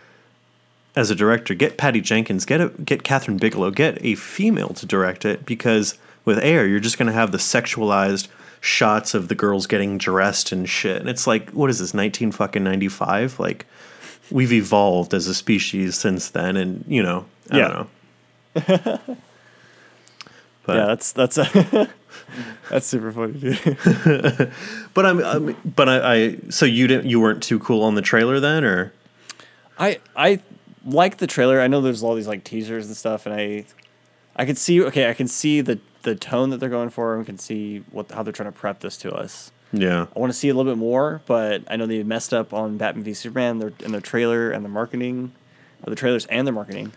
as 0.96 1.10
a 1.10 1.14
director. 1.14 1.54
Get 1.54 1.78
Patty 1.78 2.00
Jenkins, 2.02 2.44
get 2.44 2.60
a, 2.60 2.68
get 2.68 3.02
Kathryn 3.04 3.40
Bigelow, 3.40 3.70
get 3.70 4.04
a 4.04 4.14
female 4.16 4.70
to 4.70 4.84
direct 4.84 5.25
it 5.25 5.46
because 5.46 5.96
with 6.26 6.38
Ayer, 6.38 6.66
you're 6.66 6.80
just 6.80 6.98
going 6.98 7.06
to 7.06 7.12
have 7.12 7.32
the 7.32 7.38
sexualized 7.38 8.28
shots 8.60 9.14
of 9.14 9.28
the 9.28 9.34
girls 9.37 9.66
getting 9.68 9.96
dressed 9.96 10.50
and 10.50 10.68
shit. 10.68 11.00
And 11.00 11.08
it's 11.08 11.26
like, 11.26 11.48
what 11.50 11.70
is 11.70 11.78
this, 11.78 11.94
19 11.94 12.32
fucking 12.32 12.64
95? 12.64 13.38
Like, 13.38 13.64
we've 14.30 14.52
evolved 14.52 15.14
as 15.14 15.28
a 15.28 15.34
species 15.34 15.96
since 15.96 16.28
then, 16.30 16.56
and 16.56 16.84
you 16.88 17.02
know, 17.02 17.25
I 17.50 17.56
Yeah. 17.58 17.68
don't 18.56 18.98
know. 19.06 19.16
But, 20.68 20.76
yeah, 20.76 20.84
that's 20.84 21.12
that's 21.12 21.38
a 21.38 21.88
that's 22.70 22.87
super 22.87 23.10
funny. 23.10 23.32
Dude. 23.40 23.58
but 24.92 25.06
I'm, 25.06 25.25
I'm 25.25 25.56
but 25.64 25.88
I, 25.88 26.14
I 26.14 26.37
so 26.50 26.66
you 26.66 26.87
didn't 26.87 27.08
you 27.08 27.20
weren't 27.20 27.42
too 27.42 27.58
cool 27.58 27.82
on 27.82 27.94
the 27.94 28.02
trailer 28.02 28.38
then, 28.38 28.64
or 28.64 28.92
I 29.78 29.98
I 30.14 30.40
like 30.84 31.16
the 31.16 31.26
trailer. 31.26 31.58
I 31.58 31.68
know 31.68 31.80
there's 31.80 32.02
all 32.02 32.14
these 32.14 32.28
like 32.28 32.44
teasers 32.44 32.87
and 32.87 32.94
stuff, 32.94 33.25
and 33.25 33.34
I 33.34 33.64
I 34.37 34.44
can 34.44 34.56
see 34.56 34.82
okay, 34.82 35.08
I 35.08 35.14
can 35.14 35.26
see 35.26 35.62
the 35.62 35.78
the 36.02 36.14
tone 36.14 36.50
that 36.50 36.58
they're 36.60 36.68
going 36.68 36.90
for, 36.90 37.16
and 37.16 37.25
can 37.25 37.38
see 37.38 37.78
what 37.90 38.12
how 38.12 38.22
they're 38.22 38.34
trying 38.34 38.52
to 38.52 38.58
prep 38.58 38.80
this 38.80 38.98
to 38.98 39.14
us. 39.14 39.50
Yeah. 39.72 40.04
I 40.14 40.18
want 40.18 40.30
to 40.30 40.38
see 40.38 40.50
a 40.50 40.54
little 40.54 40.70
bit 40.70 40.78
more, 40.78 41.22
but 41.25 41.62
I 41.68 41.76
know 41.76 41.87
they 41.87 42.02
messed 42.02 42.34
up 42.34 42.52
on 42.52 42.76
Batman 42.76 43.04
v 43.04 43.14
Superman 43.14 43.58
their, 43.58 43.72
in 43.80 43.92
their 43.92 44.02
trailer 44.02 44.50
and 44.50 44.66
the 44.66 44.68
marketing, 44.68 45.32
uh, 45.82 45.88
the 45.88 45.96
trailers 45.96 46.26
and 46.26 46.46
their 46.46 46.54
marketing, 46.54 46.92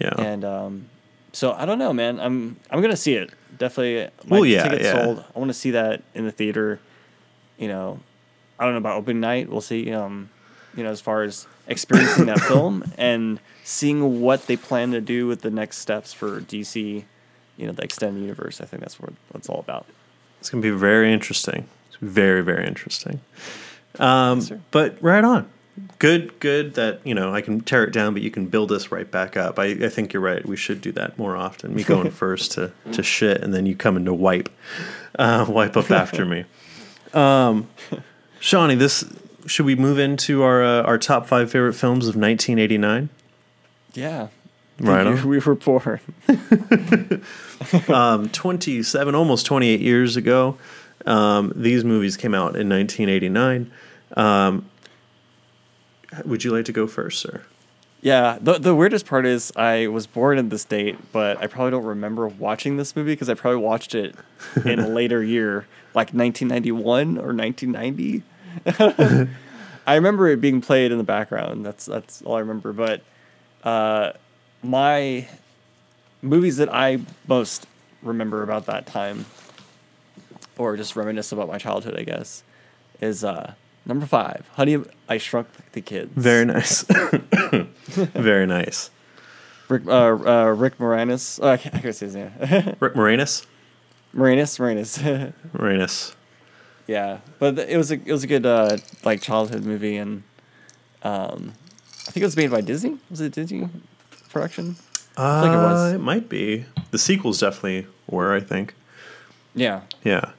Yeah. 0.00 0.14
and 0.18 0.44
um, 0.44 0.88
so 1.32 1.52
I 1.52 1.64
don't 1.66 1.78
know, 1.78 1.92
man. 1.92 2.18
I'm 2.20 2.56
I'm 2.70 2.80
gonna 2.80 2.96
see 2.96 3.14
it 3.14 3.30
definitely. 3.56 4.10
My 4.26 4.36
Well, 4.38 4.46
yeah, 4.46 4.64
ticket's 4.64 4.84
yeah. 4.84 5.04
sold. 5.04 5.24
I 5.34 5.38
want 5.38 5.48
to 5.50 5.54
see 5.54 5.72
that 5.72 6.02
in 6.14 6.24
the 6.24 6.32
theater. 6.32 6.80
You 7.58 7.68
know, 7.68 8.00
I 8.58 8.64
don't 8.64 8.72
know 8.74 8.78
about 8.78 8.96
opening 8.96 9.20
night. 9.20 9.48
We'll 9.48 9.60
see. 9.60 9.92
Um, 9.92 10.30
you 10.76 10.84
know, 10.84 10.90
as 10.90 11.00
far 11.00 11.22
as 11.22 11.46
experiencing 11.66 12.26
that 12.26 12.40
film 12.52 12.84
and 12.96 13.40
seeing 13.64 14.20
what 14.20 14.46
they 14.46 14.56
plan 14.56 14.92
to 14.92 15.00
do 15.00 15.26
with 15.26 15.42
the 15.42 15.50
next 15.50 15.78
steps 15.78 16.12
for 16.12 16.40
DC. 16.40 17.04
You 17.56 17.66
know, 17.66 17.72
the 17.72 17.82
extended 17.82 18.20
universe. 18.20 18.60
I 18.60 18.64
think 18.66 18.82
that's 18.82 19.00
what 19.00 19.10
what 19.10 19.40
it's 19.40 19.48
all 19.48 19.58
about. 19.60 19.86
It's 20.40 20.48
gonna 20.50 20.62
be 20.62 20.70
very 20.70 21.12
interesting. 21.12 21.68
It's 21.88 21.96
very 22.00 22.42
very 22.42 22.66
interesting. 22.66 23.20
Um, 23.98 24.38
Yes, 24.38 24.52
but 24.70 24.96
right 25.02 25.24
on. 25.24 25.48
Good, 25.98 26.38
good 26.40 26.74
that 26.74 27.00
you 27.04 27.14
know 27.14 27.34
I 27.34 27.40
can 27.40 27.60
tear 27.60 27.84
it 27.84 27.92
down, 27.92 28.12
but 28.14 28.22
you 28.22 28.30
can 28.30 28.46
build 28.46 28.72
us 28.72 28.90
right 28.90 29.10
back 29.10 29.36
up. 29.36 29.58
I, 29.58 29.66
I 29.66 29.88
think 29.88 30.12
you're 30.12 30.22
right. 30.22 30.44
We 30.46 30.56
should 30.56 30.80
do 30.80 30.92
that 30.92 31.18
more 31.18 31.36
often. 31.36 31.74
Me 31.74 31.82
going 31.84 32.10
first 32.24 32.52
to, 32.52 32.72
to 32.92 33.02
shit, 33.02 33.42
and 33.42 33.52
then 33.52 33.66
you 33.66 33.74
coming 33.74 34.04
to 34.06 34.14
wipe, 34.14 34.48
uh, 35.18 35.46
wipe 35.48 35.76
up 35.76 35.90
after 35.90 36.24
me. 36.24 36.44
Um, 37.14 37.68
Shawnee, 38.40 38.74
this 38.76 39.04
should 39.46 39.66
we 39.66 39.74
move 39.74 39.98
into 39.98 40.42
our 40.42 40.62
uh, 40.62 40.82
our 40.82 40.98
top 40.98 41.26
five 41.26 41.50
favorite 41.50 41.74
films 41.74 42.06
of 42.06 42.14
1989? 42.16 43.08
Yeah. 43.94 44.28
Right 44.80 45.06
We- 45.06 45.12
on. 45.12 45.28
We 45.28 45.38
were 45.40 45.54
born. 45.56 46.00
um, 47.88 48.28
27, 48.28 49.14
almost 49.14 49.46
28 49.46 49.80
years 49.80 50.16
ago. 50.16 50.56
Um, 51.06 51.52
these 51.56 51.84
movies 51.84 52.16
came 52.16 52.34
out 52.34 52.54
in 52.56 52.68
1989. 52.68 53.72
Would 56.24 56.44
you 56.44 56.50
like 56.50 56.64
to 56.66 56.72
go 56.72 56.86
first, 56.86 57.20
sir? 57.20 57.42
Yeah, 58.00 58.38
the 58.40 58.58
the 58.58 58.74
weirdest 58.74 59.06
part 59.06 59.26
is 59.26 59.52
I 59.56 59.88
was 59.88 60.06
born 60.06 60.38
in 60.38 60.50
this 60.50 60.64
date, 60.64 60.96
but 61.12 61.38
I 61.38 61.48
probably 61.48 61.72
don't 61.72 61.84
remember 61.84 62.28
watching 62.28 62.76
this 62.76 62.94
movie 62.94 63.12
because 63.12 63.28
I 63.28 63.34
probably 63.34 63.60
watched 63.60 63.94
it 63.94 64.14
in 64.64 64.78
a 64.78 64.88
later 65.00 65.22
year, 65.22 65.66
like 65.94 66.14
1991 66.14 67.18
or 67.18 67.34
1990. 67.34 68.22
I 69.86 69.94
remember 69.94 70.28
it 70.28 70.40
being 70.40 70.60
played 70.60 70.92
in 70.92 70.98
the 70.98 71.04
background. 71.04 71.66
That's 71.66 71.86
that's 71.86 72.22
all 72.22 72.36
I 72.36 72.40
remember. 72.40 72.72
But 72.72 73.02
uh, 73.64 74.12
my 74.62 75.26
movies 76.22 76.58
that 76.58 76.72
I 76.72 77.00
most 77.26 77.66
remember 78.02 78.42
about 78.42 78.66
that 78.66 78.86
time, 78.86 79.26
or 80.56 80.76
just 80.76 80.94
reminisce 80.94 81.32
about 81.32 81.48
my 81.48 81.58
childhood, 81.58 81.96
I 81.98 82.04
guess, 82.04 82.44
is 83.00 83.24
uh, 83.24 83.54
number 83.88 84.06
five, 84.06 84.48
Honey, 84.54 84.78
I 85.08 85.18
Shrunk 85.18 85.48
the 85.72 85.80
Kids. 85.80 86.12
Very 86.14 86.44
nice. 86.44 86.82
Very 87.88 88.46
nice. 88.46 88.90
Rick, 89.68 89.86
uh, 89.86 89.90
uh, 89.90 90.44
Rick 90.56 90.78
Moranis. 90.78 91.38
Oh, 91.42 91.48
I 91.48 91.56
can't, 91.56 91.74
I 91.74 91.80
can't 91.80 91.94
say 91.94 92.06
his 92.06 92.14
name. 92.14 92.30
Rick 92.80 92.94
Moranis? 92.94 93.44
Moranis, 94.14 94.58
Moranis. 94.58 95.32
Moranis. 95.52 96.14
yeah, 96.86 97.18
but 97.38 97.58
it 97.58 97.76
was 97.76 97.90
a 97.90 97.94
it 97.94 98.12
was 98.12 98.24
a 98.24 98.26
good 98.26 98.46
uh, 98.46 98.76
like 99.04 99.20
childhood 99.20 99.64
movie, 99.64 99.96
and 99.96 100.22
um, 101.02 101.52
I 102.06 102.10
think 102.10 102.22
it 102.22 102.26
was 102.26 102.36
made 102.36 102.50
by 102.50 102.60
Disney. 102.62 102.98
Was 103.10 103.20
it 103.20 103.32
Disney 103.32 103.68
production? 104.30 104.76
Uh, 105.16 105.42
think 105.42 105.54
it 105.54 105.58
was. 105.58 105.92
It 105.94 105.98
might 106.00 106.28
be. 106.28 106.64
The 106.90 106.98
sequels 106.98 107.40
definitely 107.40 107.86
were, 108.08 108.34
I 108.34 108.40
think. 108.40 108.74
Yeah, 109.54 109.80
Yeah. 110.04 110.32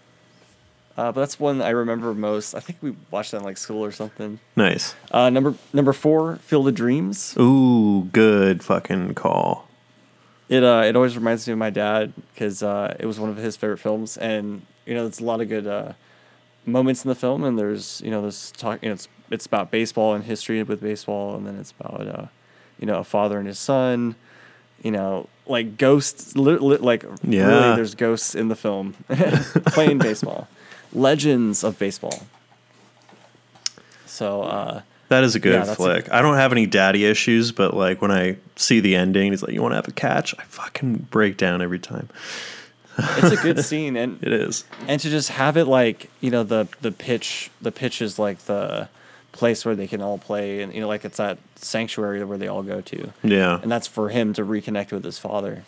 Uh, 0.99 1.11
but 1.13 1.21
that's 1.21 1.39
one 1.39 1.61
I 1.61 1.69
remember 1.69 2.13
most. 2.13 2.53
I 2.55 2.59
think 2.59 2.79
we 2.81 2.93
watched 3.11 3.31
that 3.31 3.37
in 3.37 3.43
like 3.43 3.57
school 3.57 3.83
or 3.83 3.91
something. 3.91 4.39
Nice. 4.55 4.95
Uh, 5.11 5.29
number 5.29 5.53
number 5.73 5.93
four, 5.93 6.37
Field 6.37 6.67
of 6.67 6.75
Dreams. 6.75 7.35
Ooh, 7.39 8.09
good 8.11 8.63
fucking 8.63 9.13
call. 9.15 9.67
It 10.49 10.63
uh, 10.63 10.83
it 10.85 10.95
always 10.95 11.15
reminds 11.15 11.47
me 11.47 11.53
of 11.53 11.59
my 11.59 11.69
dad 11.69 12.13
because 12.33 12.61
uh, 12.63 12.95
it 12.99 13.05
was 13.05 13.19
one 13.19 13.29
of 13.29 13.37
his 13.37 13.55
favorite 13.55 13.77
films, 13.77 14.17
and 14.17 14.61
you 14.85 14.93
know, 14.95 15.03
there's 15.03 15.19
a 15.19 15.23
lot 15.25 15.41
of 15.41 15.47
good 15.49 15.67
uh, 15.67 15.93
moments 16.65 17.05
in 17.05 17.09
the 17.09 17.15
film, 17.15 17.43
and 17.43 17.57
there's 17.57 18.01
you 18.03 18.11
know, 18.11 18.21
there's 18.21 18.51
talk, 18.51 18.81
you 18.83 18.89
know, 18.89 18.93
it's 18.95 19.07
it's 19.31 19.45
about 19.45 19.69
baseball 19.71 20.13
and 20.15 20.23
history 20.23 20.61
with 20.63 20.81
baseball, 20.81 21.35
and 21.35 21.45
then 21.45 21.55
it's 21.59 21.73
about 21.79 22.07
uh, 22.07 22.25
you 22.79 22.87
know, 22.87 22.97
a 22.99 23.03
father 23.03 23.37
and 23.37 23.47
his 23.47 23.59
son, 23.59 24.15
you 24.81 24.89
know, 24.91 25.27
like 25.45 25.77
ghosts, 25.77 26.35
li- 26.35 26.57
li- 26.57 26.77
like 26.77 27.03
Yeah. 27.23 27.45
really, 27.45 27.75
there's 27.75 27.93
ghosts 27.93 28.33
in 28.33 28.47
the 28.47 28.55
film 28.55 28.95
playing 29.77 29.99
baseball, 29.99 30.47
legends 30.93 31.63
of 31.63 31.77
baseball. 31.79 32.23
So 34.05 34.43
uh, 34.43 34.81
That 35.09 35.23
is 35.23 35.35
a 35.35 35.39
good 35.39 35.53
Yeah, 35.65 35.73
flick. 35.75 36.11
I 36.11 36.21
don't 36.21 36.35
have 36.35 36.51
any 36.51 36.65
daddy 36.65 37.05
issues, 37.05 37.51
but 37.51 37.73
like 37.73 38.01
when 38.01 38.11
I 38.11 38.37
see 38.55 38.79
the 38.79 38.95
ending, 38.95 39.31
he's 39.31 39.41
like, 39.41 39.53
"You 39.53 39.61
want 39.61 39.71
to 39.71 39.77
have 39.77 39.87
a 39.87 39.91
catch?" 39.91 40.35
I 40.37 40.43
fucking 40.43 41.07
break 41.11 41.37
down 41.37 41.61
every 41.61 41.79
time. 41.79 42.09
it's 42.97 43.31
a 43.39 43.41
good 43.41 43.63
scene, 43.65 43.95
and 43.95 44.21
It 44.21 44.33
is. 44.33 44.65
and 44.87 44.99
to 45.01 45.09
just 45.09 45.29
have 45.29 45.55
it 45.57 45.65
like 45.65 46.09
you 46.21 46.31
know 46.31 46.43
the 46.43 46.67
the 46.81 46.91
pitch 46.91 47.49
the 47.61 47.71
pitch 47.71 48.01
is 48.01 48.19
like 48.19 48.39
the 48.39 48.89
place 49.31 49.63
where 49.63 49.75
they 49.75 49.87
can 49.87 50.01
all 50.01 50.17
play 50.17 50.61
and 50.61 50.73
you 50.73 50.81
know 50.81 50.87
like 50.87 51.05
it's 51.05 51.17
that 51.17 51.37
sanctuary 51.55 52.21
where 52.25 52.37
they 52.37 52.47
all 52.47 52.63
go 52.63 52.81
to 52.81 53.13
Yeah. 53.23 53.59
and 53.61 53.71
that's 53.71 53.87
for 53.87 54.09
him 54.09 54.33
to 54.33 54.43
reconnect 54.43 54.91
with 54.91 55.03
his 55.05 55.17
father 55.19 55.63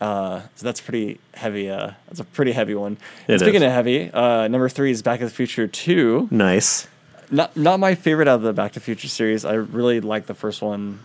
uh, 0.00 0.40
so 0.54 0.66
that's 0.66 0.80
pretty 0.80 1.18
heavy 1.34 1.70
uh, 1.70 1.92
that's 2.08 2.20
a 2.20 2.24
pretty 2.24 2.52
heavy 2.52 2.74
one 2.74 2.98
It 3.28 3.38
speaking 3.40 3.56
is. 3.56 3.62
of 3.62 3.72
heavy 3.72 4.10
uh, 4.10 4.48
number 4.48 4.68
three 4.68 4.90
is 4.90 5.02
back 5.02 5.20
to 5.20 5.24
the 5.26 5.30
future 5.30 5.66
2 5.66 6.28
nice. 6.30 6.86
not 7.30 7.56
not 7.56 7.80
my 7.80 7.94
favorite 7.94 8.28
out 8.28 8.36
of 8.36 8.42
the 8.42 8.52
back 8.52 8.72
to 8.72 8.80
the 8.80 8.84
future 8.84 9.08
series 9.08 9.44
i 9.44 9.54
really 9.54 10.00
like 10.00 10.26
the 10.26 10.34
first 10.34 10.60
one 10.62 11.00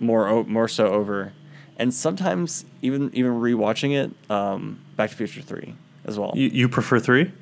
more 0.00 0.44
more 0.44 0.68
so 0.68 0.88
over 0.88 1.32
and 1.78 1.92
sometimes 1.94 2.64
even 2.82 3.10
even 3.14 3.32
rewatching 3.32 3.92
it 3.94 4.10
um, 4.30 4.78
back 4.96 5.10
to 5.10 5.16
the 5.16 5.26
future 5.26 5.46
3 5.46 5.74
as 6.04 6.18
well 6.18 6.32
You 6.34 6.48
you 6.48 6.68
prefer 6.68 6.98
three? 7.00 7.32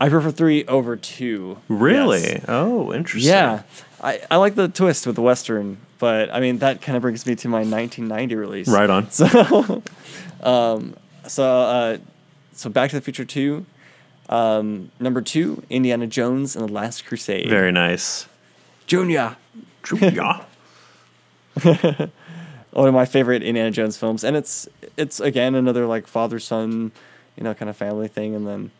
I 0.00 0.08
prefer 0.08 0.32
three 0.32 0.64
over 0.66 0.96
two. 0.96 1.58
Really? 1.68 2.22
Yes. 2.22 2.44
Oh, 2.48 2.92
interesting. 2.92 3.30
Yeah. 3.32 3.62
I, 4.02 4.20
I 4.32 4.36
like 4.38 4.56
the 4.56 4.66
twist 4.66 5.06
with 5.06 5.14
the 5.14 5.22
Western, 5.22 5.78
but 6.02 6.34
I 6.34 6.40
mean, 6.40 6.58
that 6.58 6.82
kind 6.82 6.96
of 6.96 7.02
brings 7.02 7.24
me 7.26 7.36
to 7.36 7.48
my 7.48 7.58
1990 7.58 8.34
release. 8.34 8.66
Right 8.68 8.90
on. 8.90 9.06
So, 9.12 9.82
um, 10.42 10.96
so, 11.28 11.44
uh, 11.44 11.98
so 12.54 12.68
Back 12.68 12.90
to 12.90 12.96
the 12.96 13.00
Future 13.00 13.24
2. 13.24 13.64
Um, 14.28 14.90
number 14.98 15.22
two, 15.22 15.62
Indiana 15.70 16.08
Jones 16.08 16.56
and 16.56 16.68
the 16.68 16.72
Last 16.72 17.06
Crusade. 17.06 17.48
Very 17.48 17.70
nice. 17.70 18.26
Junior. 18.88 19.36
yeah. 20.00 20.42
One 22.72 22.88
of 22.88 22.94
my 22.94 23.04
favorite 23.04 23.44
Indiana 23.44 23.70
Jones 23.70 23.96
films. 23.96 24.24
And 24.24 24.36
it's, 24.36 24.66
it's 24.96 25.20
again, 25.20 25.54
another 25.54 25.86
like 25.86 26.08
father 26.08 26.40
son, 26.40 26.90
you 27.36 27.44
know, 27.44 27.54
kind 27.54 27.70
of 27.70 27.76
family 27.76 28.08
thing. 28.08 28.34
And 28.34 28.44
then, 28.44 28.72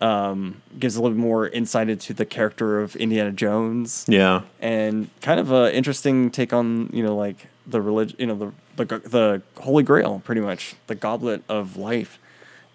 um, 0.00 0.60
gives 0.78 0.96
a 0.96 1.02
little 1.02 1.16
bit 1.16 1.20
more 1.20 1.48
insight 1.48 1.88
into 1.88 2.12
the 2.12 2.24
character 2.26 2.80
of 2.80 2.96
Indiana 2.96 3.30
Jones. 3.32 4.04
Yeah. 4.08 4.42
and 4.60 5.08
kind 5.20 5.38
of 5.40 5.52
a 5.52 5.74
interesting 5.74 6.30
take 6.30 6.52
on 6.52 6.90
you 6.92 7.02
know 7.02 7.14
like 7.16 7.46
the 7.66 7.80
religion 7.80 8.16
you 8.18 8.26
know 8.26 8.52
the, 8.76 8.84
the 8.84 8.98
the 9.08 9.42
holy 9.62 9.82
grail 9.82 10.20
pretty 10.24 10.40
much 10.40 10.74
the 10.88 10.94
goblet 10.94 11.42
of 11.48 11.76
life 11.76 12.18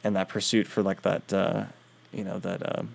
and 0.03 0.15
that 0.15 0.27
pursuit 0.29 0.65
for 0.65 0.81
like 0.81 1.01
that 1.03 1.31
uh 1.31 1.65
you 2.11 2.23
know 2.23 2.39
that 2.39 2.77
um 2.79 2.89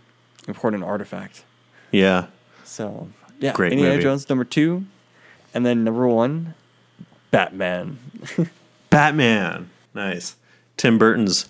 important 0.49 0.83
artifact 0.83 1.45
Yeah. 1.93 2.26
so 2.64 3.09
yeah 3.38 3.52
Great 3.52 3.73
indiana 3.73 3.93
movie. 3.95 4.02
jones 4.02 4.28
number 4.28 4.45
two 4.45 4.85
and 5.52 5.64
then 5.64 5.85
number 5.85 6.09
one 6.09 6.54
batman 7.31 7.99
Batman. 8.90 9.71
Nice. 9.93 10.37
Tim 10.76 10.99
Burton's 10.99 11.49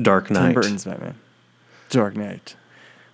Dark 0.00 0.30
Knight. 0.30 0.46
tim 0.46 0.54
burton's 0.54 0.84
batman 0.84 1.14
dark 1.94 2.16
knight 2.16 2.56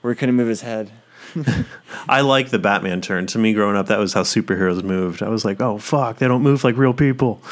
where 0.01 0.13
he 0.13 0.19
couldn't 0.19 0.35
move 0.35 0.49
his 0.49 0.63
head 0.63 0.91
I 2.09 2.23
like 2.23 2.49
the 2.51 2.59
Batman 2.59 3.01
turn. 3.01 3.27
To 3.27 3.39
me, 3.39 3.53
growing 3.55 3.77
up, 3.77 3.87
that 3.87 4.01
was 4.01 4.15
how 4.15 4.23
superheroes 4.25 4.83
moved. 4.83 5.23
I 5.23 5.29
was 5.29 5.45
like, 5.45 5.61
oh 5.61 5.79
fuck, 5.79 6.17
they 6.19 6.27
don't 6.27 6.43
move 6.43 6.65
like 6.65 6.77
real 6.77 6.95
people. 6.95 7.41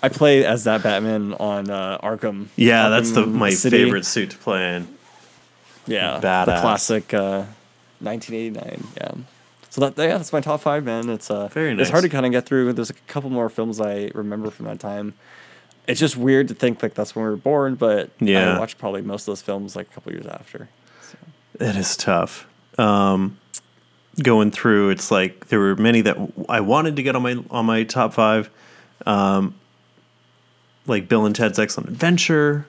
i 0.00 0.08
play 0.08 0.44
as 0.44 0.62
that 0.62 0.80
batman 0.80 1.34
on 1.34 1.68
uh 1.70 1.98
arkham 1.98 2.46
Yeah, 2.54 2.88
that's 2.88 3.10
the 3.10 3.26
my 3.26 3.50
City. 3.50 3.82
favorite 3.82 4.04
suit 4.06 4.30
to 4.30 4.38
play 4.38 4.76
in. 4.76 4.86
Yeah, 5.88 6.18
the 6.20 6.58
classic 6.60 7.12
uh, 7.14 7.46
1989. 8.00 8.86
Yeah. 8.96 9.24
So 9.70 9.80
that 9.80 9.98
yeah, 10.00 10.18
that's 10.18 10.32
my 10.32 10.40
top 10.40 10.60
five, 10.60 10.84
man. 10.84 11.08
It's 11.08 11.30
uh, 11.30 11.48
Very 11.48 11.72
It's 11.80 11.90
hard 11.90 12.02
to 12.02 12.08
kind 12.08 12.26
of 12.26 12.32
get 12.32 12.46
through. 12.46 12.72
There's 12.74 12.90
a 12.90 12.94
couple 13.08 13.30
more 13.30 13.48
films 13.48 13.80
I 13.80 14.10
remember 14.14 14.50
from 14.50 14.66
that 14.66 14.80
time. 14.80 15.14
It's 15.88 15.98
just 15.98 16.16
weird 16.16 16.46
to 16.48 16.54
think 16.54 16.82
like 16.82 16.94
that's 16.94 17.16
when 17.16 17.24
we 17.24 17.30
were 17.30 17.36
born, 17.36 17.74
but 17.74 18.10
Yeah. 18.20 18.54
I 18.54 18.58
watched 18.60 18.78
probably 18.78 19.02
most 19.02 19.22
of 19.22 19.26
those 19.32 19.42
films 19.42 19.74
like 19.74 19.88
a 19.90 19.94
couple 19.94 20.12
years 20.12 20.26
after. 20.26 20.68
So. 21.02 21.16
It 21.64 21.74
is 21.76 21.96
tough. 21.96 22.46
Um, 22.78 23.38
going 24.22 24.50
through, 24.52 24.90
it's 24.90 25.10
like 25.10 25.48
there 25.48 25.58
were 25.58 25.74
many 25.76 26.02
that 26.02 26.16
I 26.48 26.60
wanted 26.60 26.94
to 26.96 27.02
get 27.02 27.16
on 27.16 27.22
my 27.22 27.42
on 27.50 27.64
my 27.66 27.82
top 27.84 28.12
five, 28.12 28.50
um, 29.06 29.54
like 30.86 31.08
Bill 31.08 31.24
and 31.26 31.34
Ted's 31.34 31.58
Excellent 31.58 31.88
Adventure, 31.88 32.66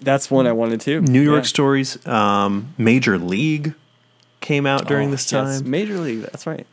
That's 0.00 0.30
one 0.30 0.46
I 0.48 0.52
wanted 0.52 0.80
to. 0.82 1.00
New 1.02 1.20
York 1.22 1.44
Yeah. 1.44 1.48
Stories, 1.48 2.06
um, 2.08 2.74
Major 2.78 3.18
League 3.18 3.74
came 4.40 4.66
out 4.66 4.88
during 4.88 5.08
Oh, 5.08 5.12
this 5.12 5.30
yes, 5.30 5.60
time. 5.60 5.70
Major 5.70 5.98
League. 5.98 6.22
That's 6.22 6.46
right. 6.46 6.66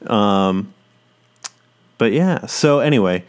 But 1.97 2.13
yeah, 2.13 2.45
so 2.45 2.79
anyway, 2.79 3.25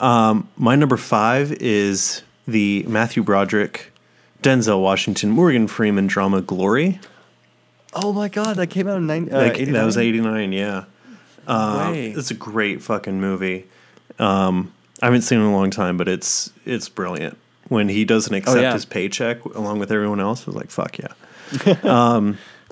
um, 0.00 0.48
my 0.56 0.76
number 0.76 0.96
five 0.96 1.52
is 1.52 2.22
the 2.46 2.84
Matthew 2.88 3.22
Broderick, 3.22 3.92
Denzel 4.42 4.80
Washington, 4.80 5.30
Morgan 5.30 5.68
Freeman 5.68 6.06
drama 6.06 6.40
Glory. 6.42 7.00
oh 7.94 8.12
my 8.12 8.28
God, 8.28 8.56
that 8.56 8.68
came 8.68 8.88
out 8.88 8.98
in 8.98 9.06
nine, 9.06 9.28
uh, 9.32 9.38
Like, 9.38 9.56
that 9.56 9.84
was 9.84 9.96
89? 9.96 10.36
89, 10.36 10.52
yeah. 10.52 10.84
Way. 11.46 12.10
It's 12.10 12.30
a 12.30 12.34
great 12.34 12.82
fucking 12.82 13.20
movie. 13.20 13.66
Um, 14.18 14.72
I 15.02 15.06
haven't 15.06 15.22
seen 15.22 15.40
it 15.40 15.42
in 15.42 15.48
a 15.48 15.52
long 15.52 15.70
time, 15.70 15.96
but 15.96 16.08
it's 16.08 16.50
it's 16.64 16.88
brilliant. 16.88 17.36
When 17.68 17.88
he 17.88 18.04
doesn't 18.04 18.32
accept 18.32 18.60
yeah. 18.60 18.72
his 18.72 18.84
paycheck 18.84 19.44
along 19.44 19.78
with 19.78 19.90
everyone 19.92 20.20
else, 20.20 20.42
I 20.42 20.46
was 20.46 20.56
like, 20.56 20.70
fuck 20.70 20.98
yeah. 20.98 21.12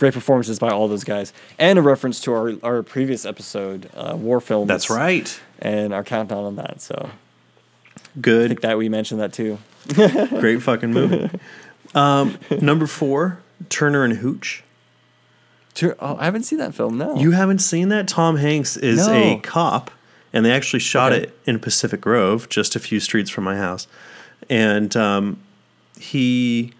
Great 0.02 0.14
performances 0.14 0.58
by 0.58 0.68
all 0.70 0.88
those 0.88 1.04
guys, 1.04 1.32
and 1.60 1.78
a 1.78 1.82
reference 1.82 2.18
to 2.22 2.32
our 2.32 2.54
our 2.64 2.82
previous 2.82 3.24
episode, 3.24 3.88
uh, 3.94 4.16
War 4.16 4.40
Films. 4.40 4.66
That's 4.66 4.90
right. 4.90 5.40
And 5.60 5.94
our 5.94 6.02
countdown 6.02 6.42
on 6.42 6.56
that. 6.56 6.80
So 6.80 7.08
I 7.08 8.00
Good. 8.20 8.48
think 8.48 8.62
that 8.62 8.76
we 8.78 8.88
mentioned 8.88 9.20
that 9.20 9.32
too. 9.32 9.58
Great 10.40 10.60
fucking 10.60 10.92
movie. 10.92 11.30
Um, 11.94 12.36
number 12.60 12.88
four, 12.88 13.38
Turner 13.68 14.02
and 14.02 14.14
Hooch. 14.14 14.64
Tur- 15.74 15.94
Oh, 16.00 16.16
I 16.18 16.24
haven't 16.24 16.42
seen 16.42 16.58
that 16.58 16.74
film. 16.74 16.98
No. 16.98 17.14
You 17.14 17.30
haven't 17.30 17.60
seen 17.60 17.88
that? 17.90 18.08
Tom 18.08 18.38
Hanks 18.38 18.76
is 18.76 19.06
a 19.06 19.38
cop, 19.44 19.92
and 20.32 20.44
they 20.44 20.50
actually 20.50 20.80
shot 20.80 21.12
Okay. 21.12 21.26
it 21.26 21.38
in 21.46 21.60
Pacific 21.60 22.00
Grove, 22.00 22.48
just 22.48 22.74
a 22.74 22.80
few 22.80 22.98
streets 22.98 23.30
from 23.30 23.44
my 23.44 23.56
house. 23.56 23.86
And 24.50 24.96
um, 24.96 25.40
he 25.96 26.72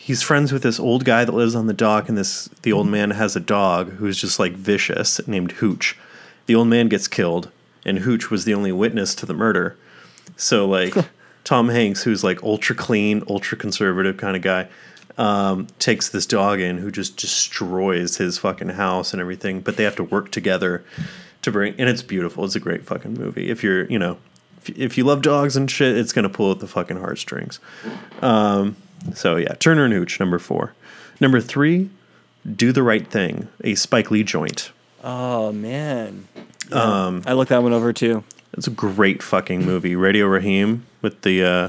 he's 0.00 0.22
friends 0.22 0.50
with 0.50 0.62
this 0.62 0.80
old 0.80 1.04
guy 1.04 1.26
that 1.26 1.32
lives 1.32 1.54
on 1.54 1.66
the 1.66 1.74
dock, 1.74 2.08
and 2.08 2.16
this 2.16 2.48
the 2.62 2.72
old 2.72 2.88
man 2.88 3.10
has 3.10 3.36
a 3.36 3.40
dog 3.40 3.90
who's 3.92 4.18
just 4.18 4.38
like 4.38 4.52
vicious, 4.52 5.26
named 5.28 5.52
Hooch. 5.52 5.96
The 6.46 6.54
old 6.54 6.68
man 6.68 6.88
gets 6.88 7.06
killed, 7.06 7.50
and 7.84 7.98
Hooch 7.98 8.30
was 8.30 8.46
the 8.46 8.54
only 8.54 8.72
witness 8.72 9.14
to 9.16 9.26
the 9.26 9.34
murder. 9.34 9.76
So 10.36 10.66
like 10.66 10.94
Tom 11.44 11.68
Hanks, 11.68 12.02
who's 12.02 12.24
like 12.24 12.42
ultra 12.42 12.74
clean, 12.74 13.22
ultra 13.28 13.58
conservative 13.58 14.16
kind 14.16 14.36
of 14.36 14.42
guy, 14.42 14.68
um, 15.18 15.66
takes 15.78 16.08
this 16.08 16.24
dog 16.24 16.60
in 16.60 16.78
who 16.78 16.90
just 16.90 17.18
destroys 17.18 18.16
his 18.16 18.38
fucking 18.38 18.70
house 18.70 19.12
and 19.12 19.20
everything. 19.20 19.60
But 19.60 19.76
they 19.76 19.84
have 19.84 19.96
to 19.96 20.04
work 20.04 20.30
together 20.30 20.82
to 21.42 21.52
bring, 21.52 21.74
and 21.78 21.90
it's 21.90 22.02
beautiful. 22.02 22.46
It's 22.46 22.56
a 22.56 22.60
great 22.60 22.86
fucking 22.86 23.14
movie. 23.14 23.50
If 23.50 23.62
you're, 23.62 23.84
you 23.84 23.98
know, 23.98 24.16
if, 24.62 24.70
if 24.78 24.98
you 24.98 25.04
love 25.04 25.20
dogs 25.20 25.56
and 25.56 25.70
shit, 25.70 25.94
it's 25.98 26.14
gonna 26.14 26.30
pull 26.30 26.52
at 26.52 26.60
the 26.60 26.66
fucking 26.66 26.96
heartstrings. 26.96 27.60
Um, 28.22 28.76
so 29.14 29.36
yeah, 29.36 29.54
Turner 29.54 29.84
and 29.84 29.94
Hooch, 29.94 30.18
number 30.20 30.38
four. 30.38 30.72
Number 31.20 31.40
three, 31.40 31.90
Do 32.56 32.72
the 32.72 32.82
Right 32.82 33.06
Thing, 33.06 33.48
a 33.62 33.74
Spike 33.74 34.10
Lee 34.10 34.22
joint. 34.24 34.70
oh 35.04 35.52
man. 35.52 36.26
Um, 36.72 37.22
I 37.26 37.32
looked 37.32 37.48
that 37.50 37.62
one 37.64 37.72
over 37.72 37.92
too. 37.92 38.22
It's 38.52 38.66
a 38.66 38.70
great 38.70 39.22
fucking 39.22 39.64
movie. 39.64 39.96
Radio 39.96 40.26
Raheem 40.26 40.86
with 41.02 41.22
the, 41.22 41.42
uh, 41.44 41.68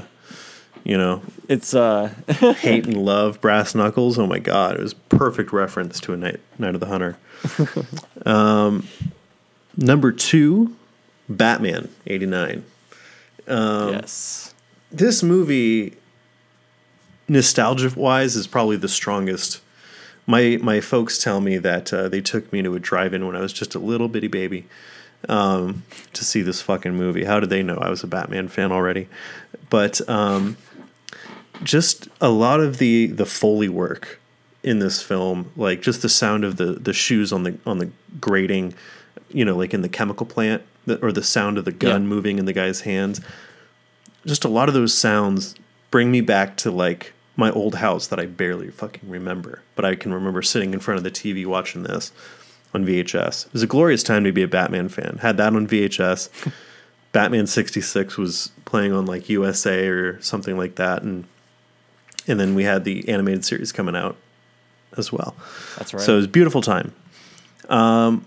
you 0.84 0.96
know, 0.96 1.22
It's 1.48 1.74
uh, 1.74 2.12
hate 2.28 2.86
and 2.86 2.96
love 2.96 3.40
brass 3.40 3.74
knuckles. 3.74 4.18
Oh 4.18 4.26
my 4.26 4.38
god, 4.38 4.76
it 4.76 4.80
was 4.82 4.94
perfect 4.94 5.52
reference 5.52 5.98
to 6.00 6.12
a 6.12 6.16
night 6.16 6.40
Night 6.58 6.74
of 6.74 6.80
the 6.80 6.86
Hunter. 6.86 7.16
um, 8.26 8.86
number 9.76 10.12
two, 10.12 10.76
Batman 11.28 11.88
'89. 12.06 12.64
yes. 13.48 14.54
This 14.90 15.22
movie, 15.22 15.94
nostalgia 17.32 17.90
wise, 17.96 18.36
is 18.36 18.46
probably 18.46 18.76
the 18.76 18.88
strongest. 18.88 19.60
My 20.26 20.58
my 20.62 20.80
folks 20.80 21.22
tell 21.22 21.40
me 21.40 21.58
that 21.58 21.92
uh, 21.92 22.08
they 22.08 22.20
took 22.20 22.52
me 22.52 22.62
to 22.62 22.74
a 22.74 22.78
drive-in 22.80 23.26
when 23.26 23.34
I 23.36 23.40
was 23.40 23.52
just 23.52 23.74
a 23.74 23.78
little 23.78 24.08
bitty 24.08 24.28
baby 24.28 24.66
um, 25.28 25.82
to 26.12 26.24
see 26.24 26.42
this 26.42 26.62
fucking 26.62 26.94
movie. 26.94 27.24
How 27.24 27.40
did 27.40 27.50
they 27.50 27.62
know 27.62 27.76
I 27.76 27.90
was 27.90 28.02
a 28.04 28.06
Batman 28.06 28.48
fan 28.48 28.70
already? 28.70 29.08
But 29.68 30.06
um, 30.08 30.56
just 31.64 32.08
a 32.20 32.28
lot 32.28 32.60
of 32.60 32.78
the 32.78 33.06
the 33.08 33.26
foley 33.26 33.68
work 33.68 34.20
in 34.62 34.78
this 34.78 35.02
film, 35.02 35.50
like 35.56 35.82
just 35.82 36.02
the 36.02 36.08
sound 36.08 36.44
of 36.44 36.56
the 36.56 36.66
the 36.74 36.92
shoes 36.92 37.32
on 37.32 37.42
the 37.42 37.58
on 37.66 37.78
the 37.78 37.90
grating, 38.20 38.74
you 39.30 39.44
know, 39.44 39.56
like 39.56 39.74
in 39.74 39.82
the 39.82 39.88
chemical 39.88 40.24
plant, 40.26 40.62
or 41.00 41.10
the 41.10 41.22
sound 41.24 41.58
of 41.58 41.64
the 41.64 41.72
gun 41.72 42.02
Yeah. 42.02 42.08
moving 42.08 42.38
in 42.38 42.44
the 42.44 42.52
guy's 42.52 42.82
hands. 42.82 43.20
Just 44.24 44.44
a 44.44 44.48
lot 44.48 44.68
of 44.68 44.74
those 44.74 44.94
sounds 44.94 45.56
bring 45.90 46.12
me 46.12 46.20
back 46.20 46.56
to 46.58 46.70
like 46.70 47.12
my 47.36 47.50
old 47.50 47.76
house 47.76 48.06
that 48.08 48.18
I 48.18 48.26
barely 48.26 48.70
fucking 48.70 49.08
remember, 49.08 49.62
but 49.74 49.84
I 49.84 49.94
can 49.94 50.12
remember 50.12 50.42
sitting 50.42 50.72
in 50.72 50.80
front 50.80 50.98
of 50.98 51.04
the 51.04 51.10
TV 51.10 51.46
watching 51.46 51.82
this 51.82 52.12
on 52.74 52.84
VHS. 52.84 53.46
It 53.46 53.52
was 53.52 53.62
a 53.62 53.66
glorious 53.66 54.02
time 54.02 54.24
to 54.24 54.32
be 54.32 54.42
a 54.42 54.48
Batman 54.48 54.88
fan. 54.88 55.18
Had 55.22 55.36
that 55.38 55.54
on 55.54 55.66
VHS. 55.66 56.52
Batman 57.12 57.46
66 57.46 58.16
was 58.16 58.52
playing 58.64 58.92
on 58.92 59.04
like 59.06 59.28
USA 59.28 59.86
or 59.86 60.20
something 60.22 60.56
like 60.56 60.76
that 60.76 61.02
and 61.02 61.24
and 62.26 62.38
then 62.38 62.54
we 62.54 62.64
had 62.64 62.84
the 62.84 63.08
animated 63.08 63.44
series 63.44 63.72
coming 63.72 63.96
out 63.96 64.16
as 64.96 65.12
well. 65.12 65.34
That's 65.76 65.92
right. 65.92 66.02
So 66.02 66.14
it 66.14 66.16
was 66.16 66.24
a 66.26 66.28
beautiful 66.28 66.62
time. 66.62 66.94
Um, 67.68 68.24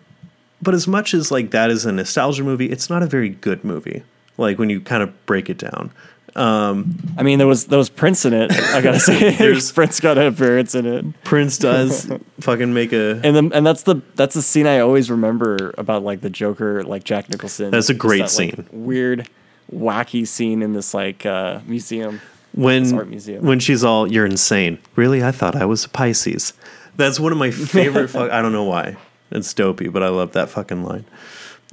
but 0.61 0.73
as 0.73 0.87
much 0.87 1.13
as 1.13 1.31
like 1.31 1.51
that 1.51 1.69
is 1.69 1.85
a 1.85 1.91
nostalgia 1.91 2.43
movie, 2.43 2.69
it's 2.69 2.89
not 2.89 3.03
a 3.03 3.07
very 3.07 3.29
good 3.29 3.63
movie. 3.63 4.03
Like 4.37 4.59
when 4.59 4.69
you 4.69 4.81
kind 4.81 5.01
of 5.01 5.25
break 5.25 5.49
it 5.49 5.57
down. 5.57 5.91
I 6.35 7.23
mean, 7.23 7.37
there 7.37 7.47
was 7.47 7.65
there 7.67 7.77
was 7.77 7.89
Prince 7.89 8.25
in 8.25 8.33
it. 8.33 8.51
I 8.51 8.81
gotta 8.81 8.99
say, 8.99 9.35
Prince 9.73 9.99
got 9.99 10.17
an 10.17 10.27
appearance 10.27 10.75
in 10.75 10.85
it, 10.85 11.23
Prince 11.23 11.57
does 11.57 12.11
fucking 12.39 12.73
make 12.73 12.93
a 12.93 13.21
and 13.23 13.35
then 13.35 13.51
and 13.53 13.65
that's 13.65 13.83
the 13.83 14.01
that's 14.15 14.35
the 14.35 14.41
scene 14.41 14.67
I 14.67 14.79
always 14.79 15.09
remember 15.09 15.73
about 15.77 16.03
like 16.03 16.21
the 16.21 16.29
Joker, 16.29 16.83
like 16.83 17.03
Jack 17.03 17.29
Nicholson. 17.29 17.71
That's 17.71 17.89
a 17.89 17.93
great 17.93 18.19
that, 18.19 18.37
like, 18.37 18.55
scene. 18.55 18.67
weird, 18.71 19.29
wacky 19.73 20.27
scene 20.27 20.61
in 20.61 20.73
this 20.73 20.93
like 20.93 21.25
uh, 21.25 21.61
museum. 21.65 22.21
when 22.53 22.93
art 22.93 23.07
museum. 23.07 23.45
when 23.45 23.59
she's 23.59 23.83
all 23.83 24.11
you're 24.11 24.25
insane. 24.25 24.79
Really, 24.95 25.23
I 25.23 25.31
thought 25.31 25.55
I 25.55 25.65
was 25.65 25.85
a 25.85 25.89
Pisces. 25.89 26.53
That's 26.97 27.19
one 27.19 27.31
of 27.31 27.37
my 27.37 27.51
favorite. 27.51 28.09
fuck, 28.09 28.31
I 28.31 28.41
don't 28.41 28.53
know 28.53 28.63
why. 28.63 28.95
It's 29.31 29.53
dopey, 29.53 29.89
but 29.89 30.03
I 30.03 30.09
love 30.09 30.33
that 30.33 30.49
fucking 30.49 30.83
line. 30.83 31.05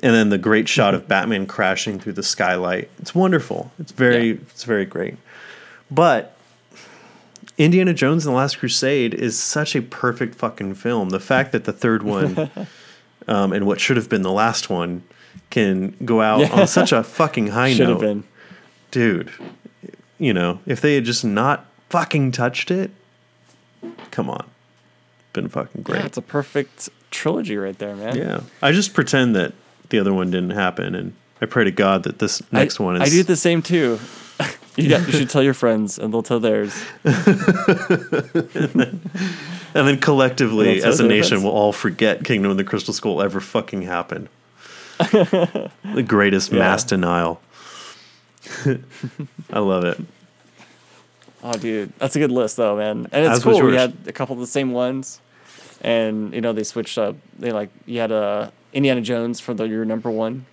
And 0.03 0.15
then 0.15 0.31
the 0.31 0.39
great 0.39 0.69
shot 0.69 0.95
of 0.95 1.07
Batman 1.09 1.47
crashing 1.47 1.99
through 2.01 2.15
the 2.15 2.23
skylight. 2.23 2.89
It's 2.99 3.15
wonderful. 3.15 3.73
It's 3.79 3.93
very 3.93 4.29
Yeah. 4.31 4.35
it's 4.51 4.65
very 4.65 4.85
great. 4.85 5.17
But 5.91 6.37
Indiana 7.59 7.93
Jones 7.93 8.25
and 8.27 8.33
the 8.33 8.37
Last 8.37 8.59
Crusade 8.59 9.15
is 9.15 9.39
such 9.39 9.77
a 9.77 9.83
perfect 9.83 10.35
fucking 10.35 10.75
film. 10.75 11.11
The 11.11 11.21
fact 11.21 11.53
that 11.53 11.65
the 11.65 11.73
third 11.73 12.03
one 12.03 12.51
um, 13.29 13.53
and 13.53 13.67
what 13.67 13.81
should 13.81 13.97
have 13.97 14.09
been 14.09 14.23
the 14.23 14.33
last 14.33 14.71
one 14.71 15.03
can 15.51 15.95
go 16.05 16.21
out 16.23 16.41
Yeah. 16.41 16.61
on 16.63 16.67
such 16.67 16.93
a 16.93 17.03
fucking 17.03 17.49
high 17.59 17.75
Should 17.75 17.89
note 17.89 17.91
have 17.93 18.01
been. 18.01 18.25
dude, 18.91 19.31
you 20.19 20.33
know, 20.33 20.61
if 20.67 20.81
they 20.81 20.95
had 20.95 21.05
just 21.05 21.25
not 21.25 21.67
fucking 21.91 22.33
touched 22.33 22.71
it, 22.71 22.91
come 24.11 24.31
on, 24.31 24.47
been 25.35 25.49
fucking 25.49 25.83
Yeah, 25.83 25.85
great. 25.85 26.05
it's 26.07 26.17
a 26.17 26.23
perfect 26.23 26.89
trilogy 27.11 27.57
right 27.59 27.79
there, 27.79 27.95
man. 27.95 28.17
Yeah, 28.17 28.41
I 28.63 28.73
just 28.73 28.95
pretend 28.95 29.37
that 29.37 29.53
the 29.93 30.01
other 30.01 30.13
one 30.13 30.33
didn't 30.33 30.51
happen, 30.51 30.97
and 30.97 31.15
I 31.41 31.47
pray 31.47 31.63
to 31.65 31.71
God 31.71 32.03
that 32.03 32.19
this 32.19 32.43
next 32.51 32.81
I, 32.81 32.83
one 32.85 32.97
is. 32.97 33.03
I 33.03 33.07
do 33.07 33.23
the 33.23 33.37
same 33.37 33.63
too. 33.63 34.01
you, 34.77 34.89
got, 34.89 35.07
you 35.07 35.13
should 35.13 35.31
tell 35.31 35.43
your 35.43 35.55
friends, 35.55 35.99
and 35.99 36.13
they'll 36.13 36.25
tell 36.25 36.41
theirs. 36.41 36.75
and 37.05 37.15
then 39.75 40.01
collectively, 40.01 40.81
Well, 40.81 40.89
as 40.89 40.99
a 40.99 41.07
nation, 41.07 41.43
we'll 41.45 41.53
all 41.53 41.73
forget 41.73 42.25
Kingdom 42.25 42.51
of 42.51 42.57
the 42.57 42.65
Crystal 42.65 42.93
Skull 42.93 43.23
ever 43.23 43.41
fucking 43.41 43.83
happened. 43.83 44.29
the 44.99 46.05
greatest 46.07 46.51
Yeah. 46.53 46.59
mass 46.61 46.85
denial. 46.85 47.41
I 49.53 49.59
love 49.59 49.85
it. 49.85 50.01
Oh, 51.45 51.55
dude, 51.55 51.93
that's 51.99 52.15
a 52.17 52.19
good 52.19 52.31
list 52.31 52.57
though, 52.57 52.77
man. 52.77 53.09
And 53.13 53.27
it's 53.27 53.39
As 53.39 53.43
cool. 53.43 53.61
We 53.63 53.77
had 53.77 53.97
a 54.07 54.13
couple 54.13 54.35
of 54.35 54.41
the 54.41 54.47
same 54.47 54.73
ones, 54.73 55.21
and 55.81 56.33
you 56.33 56.41
know 56.41 56.53
they 56.53 56.63
switched 56.63 56.99
up. 56.99 57.17
They 57.39 57.51
like 57.53 57.71
you 57.85 57.99
had 57.99 58.13
uh, 58.13 58.51
Indiana 58.73 59.01
Jones 59.01 59.41
for 59.41 59.55
the 59.55 59.65
your 59.65 59.85
number 59.85 60.11
one, 60.11 60.47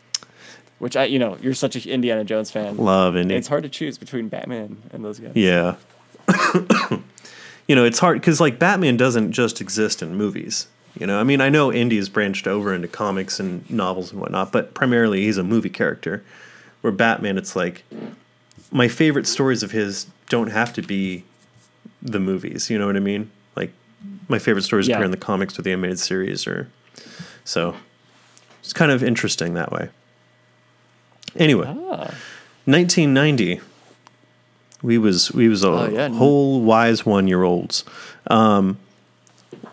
which 0.80 0.96
I 0.98 1.06
you 1.06 1.20
know 1.20 1.38
you're 1.42 1.54
such 1.54 1.76
a 1.76 1.90
Indiana 1.90 2.24
Jones 2.24 2.52
fan. 2.52 2.78
Love 2.78 3.16
Indy. 3.16 3.36
It's 3.36 3.48
hard 3.48 3.64
to 3.64 3.70
choose 3.70 3.98
between 3.98 4.28
Batman 4.30 4.82
and 4.92 5.04
those 5.04 5.20
guys. 5.20 5.32
Yeah. 5.36 5.76
you 7.68 7.76
know, 7.76 7.86
it's 7.86 8.00
hard 8.00 8.20
because 8.20 8.40
like 8.40 8.60
Batman 8.60 8.98
doesn't 8.98 9.32
just 9.32 9.62
exist 9.62 10.02
in 10.02 10.16
movies. 10.16 10.68
You 11.00 11.06
know, 11.08 11.20
I 11.20 11.24
mean, 11.24 11.40
I 11.40 11.50
know 11.50 11.72
Indy's 11.72 12.10
branched 12.10 12.48
over 12.48 12.74
into 12.74 12.88
comics 12.88 13.40
and 13.40 13.70
novels 13.70 14.12
and 14.12 14.20
whatnot, 14.20 14.52
but 14.52 14.74
primarily 14.74 15.22
he's 15.22 15.38
a 15.38 15.44
movie 15.44 15.70
character. 15.70 16.24
Where 16.82 16.92
Batman, 16.92 17.38
it's 17.38 17.56
like 17.56 17.84
my 18.72 18.88
favorite 18.88 19.28
stories 19.28 19.64
of 19.64 19.72
his 19.72 20.08
don't 20.30 20.48
have 20.52 20.74
to 20.74 20.82
be 20.82 21.24
the 22.02 22.20
movies. 22.20 22.70
You 22.70 22.80
know 22.80 22.88
what 22.88 22.96
I 22.96 23.00
mean? 23.02 23.30
Like 23.56 23.72
my 24.28 24.40
favorite 24.40 24.64
stories 24.64 24.88
Yeah. 24.88 24.96
appear 24.96 25.06
in 25.06 25.12
the 25.12 25.18
comics 25.18 25.60
or 25.60 25.62
the 25.62 25.72
animated 25.72 26.00
series, 26.00 26.48
or 26.48 26.70
so 27.44 27.76
It's 28.62 28.74
kind 28.74 28.92
of 28.92 29.04
interesting 29.04 29.54
that 29.56 29.72
way. 29.72 29.90
Anyway, 31.36 31.68
Ah. 31.68 32.14
1990. 32.66 33.62
We 34.82 34.98
was 34.98 35.32
we 35.32 35.50
was 35.50 35.64
a 35.64 35.68
Oh, 35.70 35.90
yeah. 35.90 36.08
whole 36.10 36.62
wise 36.62 37.06
one 37.06 37.28
year 37.28 37.44
olds. 37.44 37.84
Um, 38.28 38.78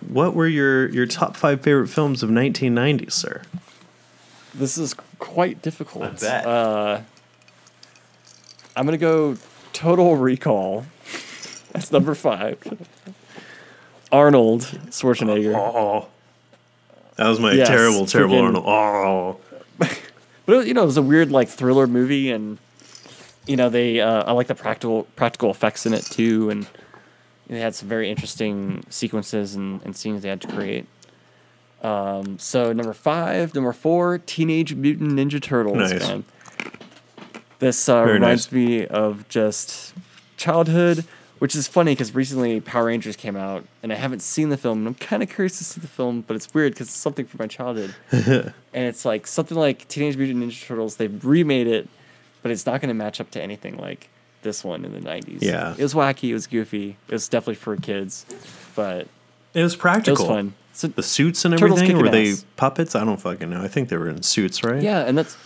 what 0.08 0.34
were 0.34 0.48
your 0.48 0.88
your 0.88 1.06
top 1.06 1.36
five 1.36 1.60
favorite 1.60 1.88
films 1.88 2.22
of 2.22 2.30
1990, 2.30 3.10
sir? 3.10 3.42
This 4.54 4.76
is 4.78 4.94
quite 5.18 5.62
difficult. 5.62 6.04
I 6.04 6.08
bet. 6.10 6.46
Uh, 6.46 7.00
I'm 8.74 8.84
gonna 8.84 8.96
go 8.98 9.36
Total 9.72 10.16
Recall. 10.16 10.86
That's 11.72 11.92
number 11.92 12.14
five. 12.14 12.58
Arnold 14.10 14.62
Schwarzenegger. 14.90 15.54
Oh, 15.54 16.08
that 17.16 17.28
was 17.28 17.40
my 17.40 17.52
Yes, 17.52 17.68
terrible, 17.68 18.06
terrible 18.06 18.36
freaking- 18.36 18.66
Arnold. 18.66 19.40
Oh, 19.80 19.86
But 20.46 20.52
it, 20.52 20.56
was- 20.58 20.66
you 20.68 20.74
know, 20.74 20.82
it 20.82 20.86
was 20.86 20.96
a 20.96 21.02
weird 21.02 21.30
like 21.30 21.48
thriller 21.48 21.86
movie, 21.86 22.30
and 22.30 22.58
you 23.46 23.56
know 23.56 23.68
they 23.68 24.00
uh, 24.00 24.22
I 24.24 24.32
like 24.32 24.46
the 24.46 24.54
practical 24.54 25.04
practical 25.16 25.50
effects 25.50 25.86
in 25.86 25.92
it 25.94 26.04
too, 26.04 26.50
and 26.50 26.66
they 27.48 27.60
had 27.60 27.74
some 27.74 27.88
very 27.88 28.10
interesting 28.10 28.84
sequences 28.88 29.54
and, 29.54 29.80
and 29.84 29.96
scenes 29.96 30.22
they 30.22 30.28
had 30.28 30.40
to 30.42 30.48
create. 30.48 30.86
Um, 31.82 32.38
so 32.38 32.72
number 32.72 32.92
five, 32.92 33.54
number 33.54 33.72
four, 33.72 34.18
Teenage 34.18 34.74
Mutant 34.74 35.12
Ninja 35.12 35.40
Turtles. 35.40 35.76
Nice. 35.92 36.00
Man. 36.08 36.24
This 37.58 37.88
uh, 37.88 38.02
reminds 38.04 38.46
nice. 38.46 38.52
me 38.52 38.86
of 38.86 39.28
just 39.28 39.94
childhood, 40.36 41.04
which 41.38 41.54
is 41.54 41.68
funny 41.68 41.92
because 41.92 42.14
recently 42.14 42.60
Power 42.60 42.86
Rangers 42.86 43.16
came 43.16 43.36
out, 43.36 43.64
and 43.82 43.92
I 43.92 43.96
haven't 43.96 44.20
seen 44.20 44.48
the 44.48 44.56
film. 44.56 44.78
And 44.78 44.88
I'm 44.88 44.94
kind 44.94 45.22
of 45.22 45.28
curious 45.28 45.58
to 45.58 45.64
see 45.64 45.80
the 45.80 45.86
film, 45.88 46.22
but 46.26 46.34
it's 46.36 46.52
weird 46.54 46.72
because 46.72 46.88
it's 46.88 46.96
something 46.96 47.26
from 47.26 47.38
my 47.38 47.46
childhood 47.46 47.94
and 48.12 48.52
it's 48.74 49.04
like 49.04 49.26
something 49.26 49.56
like 49.56 49.86
Teenage 49.88 50.16
Mutant 50.16 50.42
Ninja 50.42 50.64
Turtles. 50.66 50.96
They've 50.96 51.24
remade 51.24 51.66
it, 51.66 51.88
but 52.42 52.50
it's 52.50 52.66
not 52.66 52.80
going 52.80 52.88
to 52.88 52.94
match 52.94 53.20
up 53.20 53.30
to 53.32 53.42
anything 53.42 53.76
like 53.76 54.08
this 54.42 54.62
one 54.64 54.84
in 54.84 54.92
the 54.92 55.00
'90s. 55.00 55.38
Yeah. 55.42 55.74
it 55.76 55.82
was 55.82 55.94
wacky, 55.94 56.30
it 56.30 56.34
was 56.34 56.46
goofy, 56.46 56.96
it 57.08 57.12
was 57.12 57.28
definitely 57.28 57.56
for 57.56 57.76
kids, 57.76 58.24
but 58.74 59.08
it 59.54 59.62
was 59.62 59.74
practical. 59.76 60.14
it 60.14 60.26
practical. 60.26 60.26
was 60.26 60.36
fun. 60.36 60.54
So 60.72 60.88
The 60.88 61.02
suits 61.02 61.44
and 61.46 61.54
everything, 61.54 61.96
were 61.98 62.10
they 62.10 62.32
ass. 62.32 62.44
puppets? 62.56 62.94
I 62.94 63.02
don't 63.04 63.18
fucking 63.20 63.48
know. 63.48 63.62
I 63.62 63.68
think 63.68 63.88
they 63.88 63.96
were 63.96 64.10
in 64.10 64.22
suits, 64.22 64.62
right? 64.62 64.82
yeah, 64.82 65.00
and 65.00 65.16
that's 65.16 65.36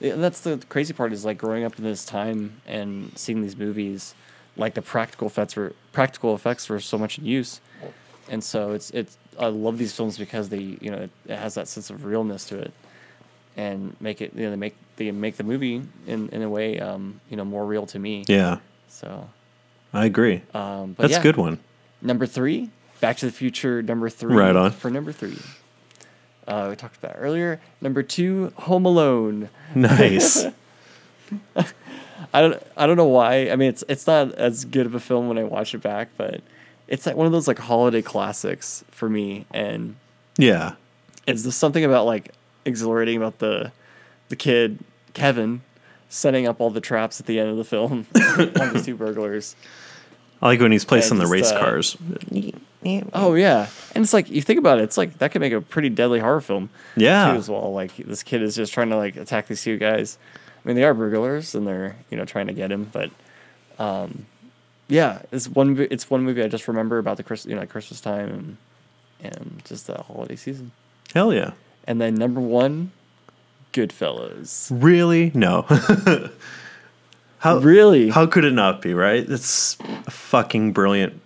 yeah, 0.00 0.16
that's 0.16 0.40
the 0.40 0.58
crazy 0.68 0.92
part 0.92 1.12
is 1.12 1.24
like 1.24 1.38
growing 1.38 1.62
up 1.62 1.78
in 1.78 1.84
this 1.84 2.04
time 2.04 2.60
and 2.66 3.12
seeing 3.16 3.40
these 3.42 3.56
movies, 3.56 4.14
like 4.56 4.74
the 4.74 4.82
practical 4.82 5.26
effects 5.26 5.56
were 5.56 5.72
practical 5.92 6.34
effects 6.34 6.68
were 6.68 6.80
so 6.80 6.98
much 6.98 7.18
in 7.18 7.24
use, 7.26 7.60
and 8.28 8.42
so 8.44 8.72
it's 8.72 8.90
it's 8.90 9.16
I 9.38 9.46
love 9.46 9.78
these 9.78 9.94
films 9.94 10.18
because 10.18 10.48
they 10.50 10.76
you 10.80 10.90
know 10.90 10.98
it, 10.98 11.10
it 11.26 11.36
has 11.36 11.54
that 11.54 11.68
sense 11.68 11.90
of 11.90 12.04
realness 12.04 12.46
to 12.48 12.58
it, 12.58 12.72
and 13.56 13.96
make 14.00 14.20
it 14.20 14.32
you 14.34 14.44
know 14.44 14.50
they 14.50 14.56
make 14.56 14.76
they 14.96 15.10
make 15.10 15.36
the 15.36 15.44
movie 15.44 15.82
in 16.06 16.28
in 16.28 16.42
a 16.42 16.48
way 16.50 16.78
um 16.78 17.20
you 17.30 17.36
know 17.36 17.44
more 17.44 17.64
real 17.66 17.86
to 17.86 17.98
me. 17.98 18.24
Yeah, 18.28 18.58
So 18.88 19.28
I 19.92 20.04
agree. 20.06 20.42
um 20.54 20.92
but 20.92 21.02
That's 21.04 21.12
yeah, 21.14 21.20
a 21.20 21.22
good 21.22 21.36
one. 21.36 21.58
Number 22.02 22.26
three, 22.26 22.70
Back 23.00 23.16
to 23.18 23.26
the 23.26 23.32
Future. 23.32 23.80
Number 23.82 24.08
three, 24.10 24.34
Right 24.34 24.54
on. 24.56 24.72
for 24.72 24.90
number 24.90 25.12
three. 25.12 25.38
Uh, 26.46 26.66
we 26.70 26.74
talked 26.76 26.96
about 26.96 27.14
earlier. 27.16 27.60
Number 27.80 28.02
two, 28.02 28.52
Home 28.56 28.84
Alone. 28.84 29.48
Nice. 29.76 30.44
I 32.32 32.40
don't 32.40 32.62
I 32.76 32.86
don't 32.86 32.96
know 32.96 33.06
why. 33.06 33.50
I 33.50 33.56
mean, 33.56 33.68
it's 33.68 33.84
it's 33.88 34.06
not 34.06 34.32
as 34.34 34.64
good 34.64 34.86
of 34.86 34.94
a 34.94 35.00
film 35.00 35.28
when 35.28 35.38
I 35.38 35.44
watch 35.44 35.74
it 35.74 35.82
back, 35.82 36.08
but 36.16 36.42
it's 36.88 37.06
like 37.06 37.16
one 37.16 37.26
of 37.26 37.32
those 37.32 37.48
like 37.48 37.58
holiday 37.58 38.02
classics 38.02 38.84
for 38.90 39.08
me, 39.08 39.46
and 39.52 39.96
yeah. 40.36 40.74
it's 41.26 41.42
just 41.42 41.58
something 41.58 41.84
about 41.84 42.06
like 42.06 42.32
exhilarating 42.64 43.16
about 43.16 43.38
the 43.38 43.72
the 44.28 44.36
kid 44.36 44.78
Kevin 45.14 45.62
setting 46.08 46.46
up 46.46 46.60
all 46.60 46.70
the 46.70 46.80
traps 46.80 47.20
at 47.20 47.26
the 47.26 47.40
end 47.40 47.48
of 47.48 47.56
the 47.56 47.64
film 47.64 48.06
on 48.60 48.72
these 48.74 48.84
two 48.84 48.96
burglars. 48.96 49.56
I 50.42 50.46
like 50.46 50.60
when 50.60 50.72
he's 50.72 50.84
placing 50.84 51.18
the 51.18 51.26
race 51.26 51.52
uh, 51.52 51.60
cars. 51.60 51.96
Oh 53.14 53.34
yeah, 53.34 53.68
and 53.94 54.02
it's 54.02 54.12
like 54.12 54.28
you 54.28 54.42
think 54.42 54.58
about 54.58 54.80
it, 54.80 54.82
it's 54.82 54.98
like 54.98 55.18
that 55.18 55.30
could 55.30 55.40
make 55.40 55.52
a 55.52 55.60
pretty 55.60 55.88
deadly 55.88 56.18
horror 56.18 56.40
film. 56.40 56.68
Yeah. 56.96 57.32
too, 57.32 57.38
as 57.38 57.48
well. 57.48 57.72
Like 57.72 57.96
this 57.96 58.24
kid 58.24 58.42
is 58.42 58.56
just 58.56 58.72
trying 58.72 58.90
to 58.90 58.96
like 58.96 59.16
attack 59.16 59.46
these 59.46 59.62
two 59.62 59.78
guys. 59.78 60.18
I 60.64 60.68
mean, 60.68 60.76
they 60.76 60.84
are 60.84 60.94
burglars 60.94 61.54
and 61.54 61.66
they're 61.66 61.96
you 62.10 62.16
know 62.16 62.24
trying 62.24 62.46
to 62.46 62.52
get 62.52 62.70
him, 62.70 62.90
but 62.92 63.10
um, 63.78 64.26
yeah, 64.88 65.22
it's 65.32 65.48
one. 65.48 65.78
It's 65.90 66.10
one 66.10 66.22
movie 66.22 66.42
I 66.42 66.48
just 66.48 66.68
remember 66.68 66.98
about 66.98 67.16
the 67.16 67.22
Chris, 67.22 67.46
you 67.46 67.54
know, 67.54 67.66
Christmas 67.66 68.00
time 68.00 68.28
and 68.28 69.32
and 69.32 69.62
just 69.64 69.86
the 69.86 70.02
holiday 70.02 70.36
season. 70.36 70.72
Hell 71.14 71.32
yeah. 71.32 71.52
And 71.84 72.00
then 72.00 72.14
number 72.14 72.40
one, 72.40 72.92
Goodfellas. 73.72 74.68
Really? 74.70 75.32
No. 75.34 75.62
how 77.38 77.58
Really, 77.58 78.10
how 78.10 78.26
could 78.26 78.44
it 78.44 78.52
not 78.52 78.82
be, 78.82 78.94
right? 78.94 79.28
It's 79.28 79.78
a 80.06 80.10
fucking 80.10 80.72
brilliant 80.72 81.20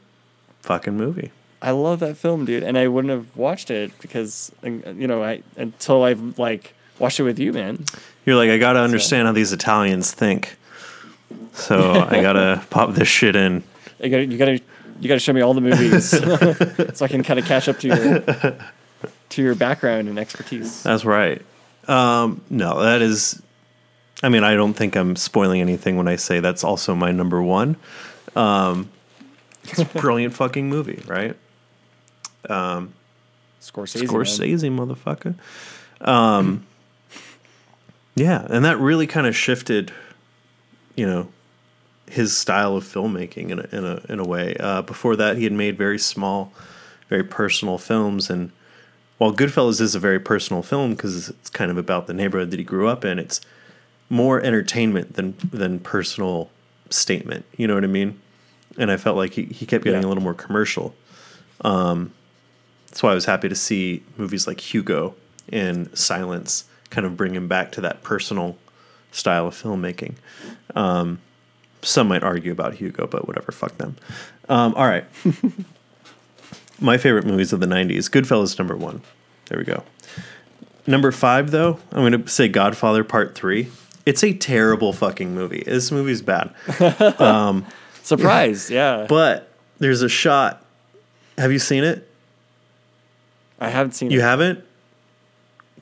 fucking 0.61 0.97
movie. 0.97 1.33
I 1.63 1.71
love 1.71 2.01
that 2.01 2.17
film, 2.17 2.45
dude, 2.45 2.63
and 2.63 2.77
I 2.79 2.89
wouldn't 2.89 3.11
have 3.11 3.37
watched 3.37 3.71
it 3.71 3.91
because 4.01 4.53
you 4.63 5.07
know 5.07 5.23
I 5.23 5.43
until 5.57 6.05
I've 6.05 6.39
like 6.39 6.75
watched 6.99 7.21
it 7.21 7.25
with 7.25 7.39
you, 7.39 7.53
man. 7.53 7.85
You're 8.25 8.37
like, 8.37 8.51
I 8.51 8.59
gotta 8.59 8.81
understand 8.81 9.27
how 9.27 9.33
these 9.33 9.53
Italians 9.53 10.13
think. 10.13 10.57
So 11.53 11.93
I 11.93 12.21
gotta 12.21 12.63
pop 12.71 12.95
this 12.95 13.09
shit 13.09 13.37
in. 13.37 13.63
You 14.01 14.11
gotta, 14.11 14.25
you 14.27 14.39
gotta, 14.39 14.61
you 15.01 15.09
gotta 15.09 15.21
show 15.21 15.33
me 15.33 15.41
all 15.41 15.55
the 15.55 15.61
movies 15.61 16.09
so 16.99 17.05
I 17.05 17.09
can 17.09 17.23
kind 17.23 17.39
of 17.39 17.47
catch 17.47 17.69
up 17.69 17.79
to 17.81 17.89
your 17.89 18.59
to 19.31 19.43
your 19.43 19.55
background 19.55 20.09
and 20.09 20.19
expertise. 20.19 20.83
That's 20.83 21.05
right. 21.05 21.43
Um, 21.89 22.43
no, 22.51 22.83
that 22.83 23.03
is. 23.03 23.41
I 24.23 24.29
mean, 24.29 24.45
I 24.45 24.55
don't 24.55 24.75
think 24.75 24.97
I'm 24.97 25.15
spoiling 25.15 25.61
anything 25.61 25.97
when 25.97 26.09
I 26.09 26.17
say 26.17 26.41
that's 26.41 26.65
also 26.65 26.95
my 26.95 27.13
number 27.13 27.43
one. 27.43 27.77
Um, 28.35 28.91
it's 29.65 29.79
a 29.79 29.85
brilliant 30.01 30.35
fucking 30.35 30.69
movie, 30.69 31.03
right? 31.07 31.37
Scorsese. 32.49 34.01
man. 34.01 34.09
Scorsese, 34.09 34.71
motherfucker. 34.71 35.35
Um, 36.01 36.67
yeah, 38.17 38.47
and 38.51 38.65
that 38.65 38.79
really 38.79 39.07
kind 39.07 39.27
of 39.27 39.37
shifted, 39.37 39.93
you 40.97 41.07
know, 41.07 41.29
his 42.11 42.37
style 42.37 42.77
of 42.77 42.85
filmmaking 42.85 43.51
in 43.51 43.59
a 43.61 43.69
in 43.73 43.85
a 43.85 44.01
in 44.13 44.19
a 44.19 44.25
way. 44.25 44.57
Uh, 44.59 44.83
before 44.83 45.15
that, 45.17 45.37
he 45.37 45.45
had 45.45 45.53
made 45.53 45.77
very 45.79 45.99
small, 45.99 46.53
very 47.09 47.23
personal 47.25 47.79
films, 47.79 48.29
and 48.31 48.51
while 49.19 49.33
Goodfellas 49.33 49.81
is 49.81 49.95
a 49.95 49.99
very 50.01 50.19
personal 50.21 50.63
film 50.63 50.93
because 50.95 51.29
it's 51.29 51.51
kind 51.51 51.71
of 51.71 51.79
about 51.79 52.07
the 52.07 52.15
neighborhood 52.15 52.51
that 52.51 52.59
he 52.59 52.65
grew 52.65 52.89
up 52.89 53.05
in, 53.05 53.19
it's 53.19 53.41
more 54.09 54.41
entertainment 54.41 55.15
than 55.15 55.35
than 55.53 55.79
personal 55.81 56.51
statement. 56.91 57.45
You 57.57 57.67
know 57.67 57.75
what 57.75 57.85
I 57.85 57.89
mean? 57.89 58.21
And 58.79 58.91
I 58.91 58.97
felt 58.99 59.17
like 59.17 59.33
he, 59.33 59.45
he 59.45 59.65
kept 59.67 59.85
getting 59.85 60.01
Yeah. 60.03 60.07
a 60.07 60.11
little 60.11 60.23
more 60.23 60.35
commercial. 60.35 60.95
Um, 61.63 62.13
that's 62.89 63.03
why 63.03 63.11
I 63.13 63.15
was 63.15 63.25
happy 63.25 63.49
to 63.49 63.55
see 63.55 64.03
movies 64.19 64.47
like 64.47 64.61
Hugo 64.61 65.15
and 65.51 65.89
Silence 65.97 66.65
kind 66.91 67.07
of 67.07 67.17
bring 67.17 67.35
him 67.35 67.49
back 67.49 67.73
to 67.73 67.81
that 67.83 68.03
personal 68.03 68.57
style 69.13 69.47
of 69.49 69.55
filmmaking. 69.55 70.15
Um, 70.75 71.21
some 71.83 72.09
might 72.09 72.23
argue 72.23 72.53
about 72.53 72.75
Hugo, 72.75 73.07
but 73.07 73.27
whatever, 73.27 73.53
fuck 73.53 73.77
them. 73.79 73.97
Um, 74.49 74.75
all 74.75 74.87
right. 74.87 75.05
My 76.81 76.99
favorite 76.99 77.25
movies 77.25 77.53
of 77.53 77.61
the 77.61 77.67
90s 77.67 78.11
Goodfellas, 78.11 78.59
number 78.59 78.77
one. 78.77 79.01
There 79.47 79.59
we 79.59 79.65
go. 79.65 79.83
Number 80.87 81.11
five, 81.11 81.51
though, 81.51 81.79
I'm 81.93 82.09
going 82.11 82.23
to 82.23 82.29
say 82.29 82.49
Godfather 82.49 83.03
Part 83.03 83.35
3. 83.35 83.69
It's 84.05 84.23
a 84.23 84.33
terrible 84.33 84.93
fucking 84.93 85.35
movie. 85.35 85.65
This 85.67 85.91
movie's 85.91 86.23
bad. 86.23 86.55
Surprise! 88.03 88.71
Yeah, 88.71 89.07
But 89.09 89.51
there's 89.79 90.03
a 90.03 90.09
shot. 90.09 90.65
Have 91.39 91.51
you 91.51 91.59
seen 91.59 91.83
it? 91.83 92.09
I 93.59 93.69
haven't 93.69 93.93
seen. 93.93 94.11
You 94.13 94.21
it. 94.21 94.23
haven't? 94.23 94.65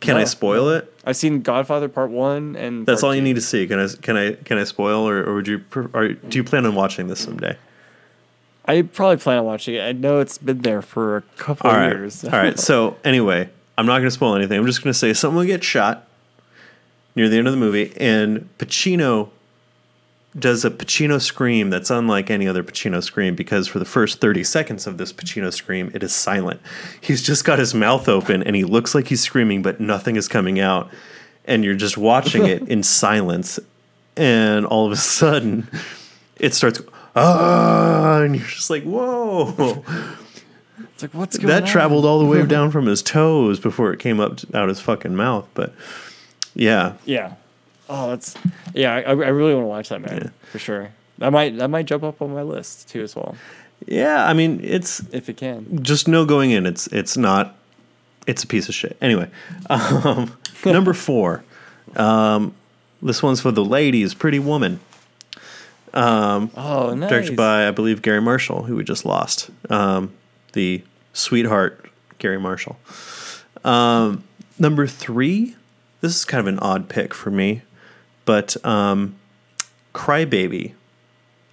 Can 0.01 0.17
I 0.17 0.25
spoil 0.25 0.71
it? 0.71 0.94
I've 1.07 1.17
seen 1.17 1.43
Godfather 1.43 1.89
Part 1.89 2.11
One 2.11 2.57
and. 2.57 2.87
That's 2.87 3.03
all 3.03 3.15
you 3.15 3.21
need 3.23 3.37
to 3.37 3.43
see. 3.43 3.67
Can 3.67 3.79
I 3.79 3.89
can 4.01 4.17
I 4.17 4.33
can 4.35 4.59
I 4.59 4.65
spoil 4.65 5.09
or, 5.09 5.23
or 5.25 5.35
would 5.35 5.47
you 5.49 5.63
or 5.93 6.09
do 6.09 6.39
you 6.39 6.45
plan 6.45 6.67
on 6.67 6.75
watching 6.75 7.09
this 7.09 7.21
someday? 7.21 7.57
I 8.67 8.83
probably 8.83 9.19
plan 9.19 9.39
on 9.39 9.45
watching 9.45 9.75
it. 9.75 9.83
I 9.83 9.93
know 9.93 10.21
it's 10.21 10.39
been 10.39 10.63
there 10.63 10.81
for 10.81 11.19
a 11.19 11.23
couple 11.37 11.69
All 11.69 11.77
of 11.77 11.83
right. 11.83 11.93
years. 11.93 12.25
All 12.25 12.31
right. 12.31 12.59
So 12.59 12.97
anyway, 13.05 13.51
I'm 13.77 13.85
not 13.85 13.99
going 13.99 14.05
to 14.05 14.11
spoil 14.11 14.35
anything. 14.35 14.59
I'm 14.59 14.67
just 14.67 14.83
going 14.83 14.93
to 14.93 14.99
say 14.99 15.13
someone 15.13 15.45
will 15.45 15.47
get 15.53 15.63
shot 15.63 16.09
near 17.15 17.29
the 17.29 17.37
end 17.37 17.47
of 17.47 17.53
the 17.53 17.61
movie, 17.61 17.93
and 17.99 18.49
Pacino 18.59 19.29
does 20.37 20.65
a 20.65 20.71
Pacino 20.71 21.21
scream 21.21 21.71
that's 21.71 21.91
unlike 21.91 22.29
any 22.31 22.49
other 22.49 22.65
Pacino 22.65 23.03
scream 23.03 23.35
because 23.37 23.69
for 23.69 23.79
the 23.79 23.85
first 23.85 24.21
30 24.21 24.43
seconds 24.45 24.87
of 24.87 24.99
this 24.99 25.13
Pacino 25.13 25.53
scream, 25.53 25.91
it 25.95 26.03
is 26.03 26.13
silent. 26.15 26.61
He's 27.01 27.23
just 27.23 27.45
got 27.45 27.59
his 27.59 27.73
mouth 27.75 28.09
open 28.09 28.43
and 28.43 28.57
he 28.57 28.65
looks 28.65 28.95
like 28.95 29.07
he's 29.09 29.21
screaming, 29.21 29.63
but 29.63 29.79
nothing 29.81 30.17
is 30.17 30.27
coming 30.27 30.59
out. 30.59 30.91
And 31.45 31.63
you're 31.65 31.75
just 31.77 31.97
watching 31.97 32.47
it 32.47 32.69
in 32.69 32.83
silence. 32.83 33.61
And 34.17 34.65
all 34.67 34.87
of 34.87 34.93
a 34.93 34.97
sudden, 34.97 35.69
it 36.39 36.55
starts, 36.55 36.81
ah, 37.15 38.21
and 38.23 38.35
you're 38.37 38.47
just 38.47 38.71
like, 38.71 38.83
whoa. 38.85 39.85
It's 40.95 41.03
like 41.03 41.15
what's 41.15 41.37
going 41.39 41.49
that 41.49 41.63
on? 41.65 41.69
traveled 41.69 42.05
all 42.05 42.19
the 42.21 42.25
way 42.25 42.45
down 42.47 42.71
from 42.71 42.87
his 42.87 43.03
toes 43.03 43.59
before 43.61 43.93
it 43.93 43.99
came 44.01 44.21
up 44.21 44.39
out 44.55 44.69
his 44.69 44.81
fucking 44.81 45.15
mouth. 45.15 45.49
But 45.55 45.75
yeah, 46.55 46.95
Yeah. 47.05 47.35
Oh, 47.89 48.09
that's 48.11 48.35
yeah. 48.75 48.95
I, 48.95 49.01
I 49.11 49.13
really 49.13 49.55
want 49.55 49.65
to 49.65 49.69
watch 49.69 49.89
that 49.91 50.01
man 50.01 50.17
Yeah. 50.25 50.31
for 50.51 50.59
sure. 50.59 50.91
That 51.19 51.33
might 51.33 51.57
that 51.59 51.69
might 51.69 51.87
jump 51.87 52.03
up 52.03 52.21
on 52.23 52.33
my 52.33 52.43
list 52.43 52.89
too 52.89 53.03
as 53.03 53.15
well 53.15 53.37
yeah. 53.87 54.25
I 54.27 54.33
mean, 54.33 54.61
it's 54.63 55.01
if 55.13 55.29
it 55.29 55.37
can. 55.37 55.83
just 55.83 56.09
know 56.09 56.25
going 56.25 56.51
in. 56.53 56.65
It's 56.65 56.87
it's 56.87 57.17
not. 57.17 57.55
It's 58.27 58.43
a 58.43 58.47
piece 58.47 58.71
of 58.71 58.75
shit. 58.75 58.97
Anyway, 59.03 59.29
um, 59.69 60.33
number 60.65 60.95
four. 60.95 61.45
Um, 61.95 62.55
this 63.03 63.23
one's 63.23 63.43
for 63.43 63.51
the 63.51 63.65
ladies. 63.65 64.15
Pretty 64.15 64.39
Woman. 64.39 64.81
Oh, 65.93 66.95
nice. 66.97 67.11
directed 67.11 67.37
by 67.37 67.69
I 67.69 67.71
believe 67.71 68.01
Garry 68.03 68.21
Marshall, 68.23 68.63
who 68.65 68.77
we 68.77 68.85
just 68.85 69.05
lost. 69.05 69.51
Um, 69.71 70.13
the 70.55 70.83
sweetheart 71.13 71.91
Garry 72.19 72.39
Marshall. 72.41 72.79
Um, 73.65 74.25
number 74.59 74.87
three. 74.87 75.57
This 76.01 76.17
is 76.17 76.25
kind 76.25 76.41
of 76.41 76.47
an 76.47 76.59
odd 76.59 76.89
pick 76.89 77.15
for 77.15 77.31
me, 77.31 77.63
but 78.25 78.57
um, 78.67 79.17
Crybaby, 79.95 80.73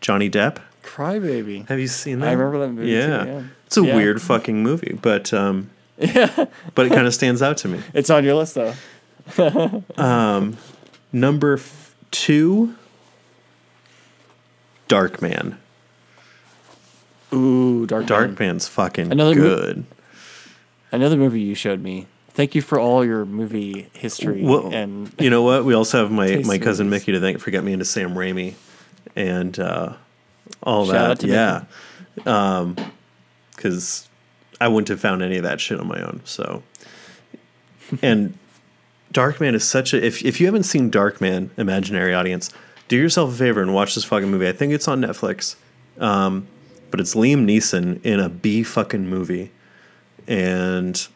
Johnny 0.01 0.29
Depp. 0.29 0.57
Crybaby. 0.83 1.67
Have 1.69 1.79
you 1.79 1.87
seen 1.87 2.19
that? 2.19 2.29
I 2.29 2.31
remember 2.33 2.59
that 2.59 2.69
movie 2.73 2.87
too, 2.91 2.97
Yeah, 2.97 3.25
yeah. 3.25 3.43
it's 3.65 3.77
a 3.77 3.83
Yeah. 3.85 3.95
weird 3.95 4.21
fucking 4.21 4.63
movie, 4.63 4.97
but 5.01 5.33
um, 5.33 5.69
yeah, 5.97 6.45
but 6.75 6.85
it 6.87 6.89
kind 6.91 7.05
of 7.07 7.13
stands 7.13 7.41
out 7.41 7.57
to 7.57 7.67
me. 7.67 7.79
It's 7.93 8.09
on 8.09 8.23
your 8.23 8.35
list 8.35 8.55
though. 8.55 8.73
Number 11.13 11.53
f- 11.55 11.95
two, 12.09 12.75
Darkman. 14.89 15.57
Ooh, 17.33 17.85
Dark. 17.85 18.09
Man. 18.09 18.35
Darkman's 18.35 18.67
fucking 18.67 19.11
Another 19.11 19.35
mo- 19.35 19.41
good. 19.41 19.85
Another 20.91 21.15
movie 21.15 21.39
you 21.41 21.55
showed 21.55 21.81
me. 21.81 22.07
Thank 22.33 22.55
you 22.55 22.61
for 22.61 22.79
all 22.79 23.03
your 23.03 23.25
movie 23.25 23.89
history 23.93 24.41
Well, 24.43 24.73
and 24.73 25.13
you 25.19 25.29
know 25.29 25.43
what? 25.43 25.65
We 25.65 25.73
also 25.73 25.97
have 25.99 26.11
my, 26.11 26.37
my 26.45 26.57
cousin 26.57 26.89
movies. 26.89 27.01
Mickey 27.01 27.11
to 27.13 27.19
thank 27.19 27.39
for 27.39 27.51
getting 27.51 27.65
me 27.65 27.73
into 27.73 27.85
Sam 27.85 28.13
Raimi 28.13 28.53
and 29.15 29.59
uh, 29.59 29.93
all 30.63 30.85
Shout 30.85 30.95
out 30.95 31.19
that. 31.19 31.67
Yeah. 32.25 32.73
Because 33.55 34.07
I 34.59 34.67
wouldn't 34.67 34.87
have 34.87 34.99
found 34.99 35.21
any 35.21 35.37
of 35.37 35.43
that 35.43 35.59
shit 35.59 35.79
on 35.79 35.87
my 35.87 36.01
own. 36.01 36.21
So, 36.23 36.63
and 38.01 38.37
Darkman 39.13 39.53
is 39.53 39.63
such 39.63 39.93
a. 39.93 40.03
If, 40.03 40.23
if 40.23 40.39
you 40.39 40.45
haven't 40.45 40.63
seen 40.63 40.89
Darkman, 40.89 41.49
imaginary 41.57 42.13
audience, 42.13 42.49
do 42.87 42.95
yourself 42.95 43.33
a 43.33 43.37
favor 43.37 43.61
and 43.61 43.73
watch 43.73 43.95
this 43.95 44.03
fucking 44.05 44.29
movie. 44.29 44.47
I 44.47 44.53
think 44.53 44.73
it's 44.73 44.87
on 44.87 45.01
Netflix. 45.01 45.55
Um, 45.99 46.47
but 46.91 46.99
it's 46.99 47.15
Liam 47.15 47.45
Neeson 47.45 48.03
in 48.05 48.19
a 48.19 48.29
B 48.29 48.63
fucking 48.63 49.07
movie. 49.07 49.51
And 50.27 51.07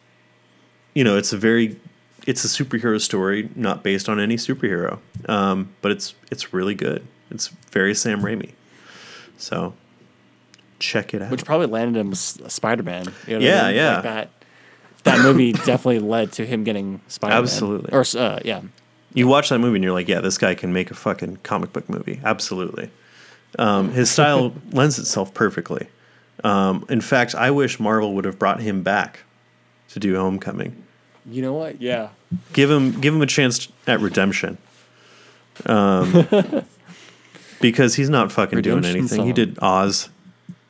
you 0.96 1.04
know, 1.04 1.18
it's 1.18 1.34
a 1.34 1.36
very 1.36 1.78
it's 2.26 2.42
a 2.42 2.48
superhero 2.48 2.98
story, 2.98 3.50
not 3.54 3.82
based 3.82 4.08
on 4.08 4.18
any 4.18 4.36
superhero. 4.36 4.98
Um, 5.28 5.68
but 5.82 5.92
it's 5.92 6.14
it's 6.30 6.54
really 6.54 6.74
good. 6.74 7.06
It's 7.30 7.48
very 7.70 7.94
Sam 7.94 8.22
Raimi. 8.22 8.52
So 9.36 9.74
check 10.78 11.12
it 11.12 11.20
out. 11.20 11.30
which 11.30 11.44
probably 11.44 11.66
landed 11.66 12.00
him 12.00 12.12
as 12.12 12.38
Spider 12.48 12.82
Man. 12.82 13.12
You 13.26 13.38
know 13.38 13.44
Yeah, 13.44 13.64
I 13.64 13.66
mean? 13.66 13.76
yeah. 13.76 13.94
Like 13.94 14.02
that 14.04 14.30
that 15.04 15.20
movie 15.20 15.52
definitely 15.52 15.98
led 15.98 16.32
to 16.32 16.46
him 16.46 16.64
getting 16.64 17.02
Spider 17.08 17.34
Man. 17.34 17.42
Absolutely. 17.42 17.92
Or 17.92 18.02
uh, 18.16 18.40
yeah. 18.42 18.62
you 19.12 19.28
watch 19.28 19.50
that 19.50 19.58
movie 19.58 19.76
and 19.76 19.84
you're 19.84 19.92
like, 19.92 20.08
yeah, 20.08 20.22
this 20.22 20.38
guy 20.38 20.54
can 20.54 20.72
make 20.72 20.90
a 20.90 20.94
fucking 20.94 21.40
comic 21.42 21.74
book 21.74 21.90
movie. 21.90 22.22
Absolutely. 22.24 22.88
Um, 23.58 23.92
his 23.92 24.10
style 24.10 24.54
lends 24.72 24.98
itself 24.98 25.34
perfectly. 25.34 25.88
Um, 26.42 26.86
in 26.88 27.02
fact, 27.02 27.34
I 27.34 27.50
wish 27.50 27.78
Marvel 27.78 28.14
would 28.14 28.24
have 28.24 28.38
brought 28.38 28.60
him 28.62 28.82
back 28.82 29.24
to 29.90 30.00
do 30.00 30.16
Homecoming. 30.16 30.84
You 31.28 31.42
know 31.42 31.54
what? 31.54 31.80
Yeah. 31.80 32.10
Give 32.52 32.70
him 32.70 33.00
give 33.00 33.14
him 33.14 33.22
a 33.22 33.26
chance 33.26 33.68
at 33.86 34.00
redemption. 34.00 34.58
Um, 35.64 36.26
because 37.60 37.94
he's 37.94 38.10
not 38.10 38.30
fucking 38.30 38.60
doing 38.62 38.76
Redemption 38.76 38.98
anything. 38.98 39.26
He 39.26 39.32
did 39.32 39.58
Oz. 39.60 40.08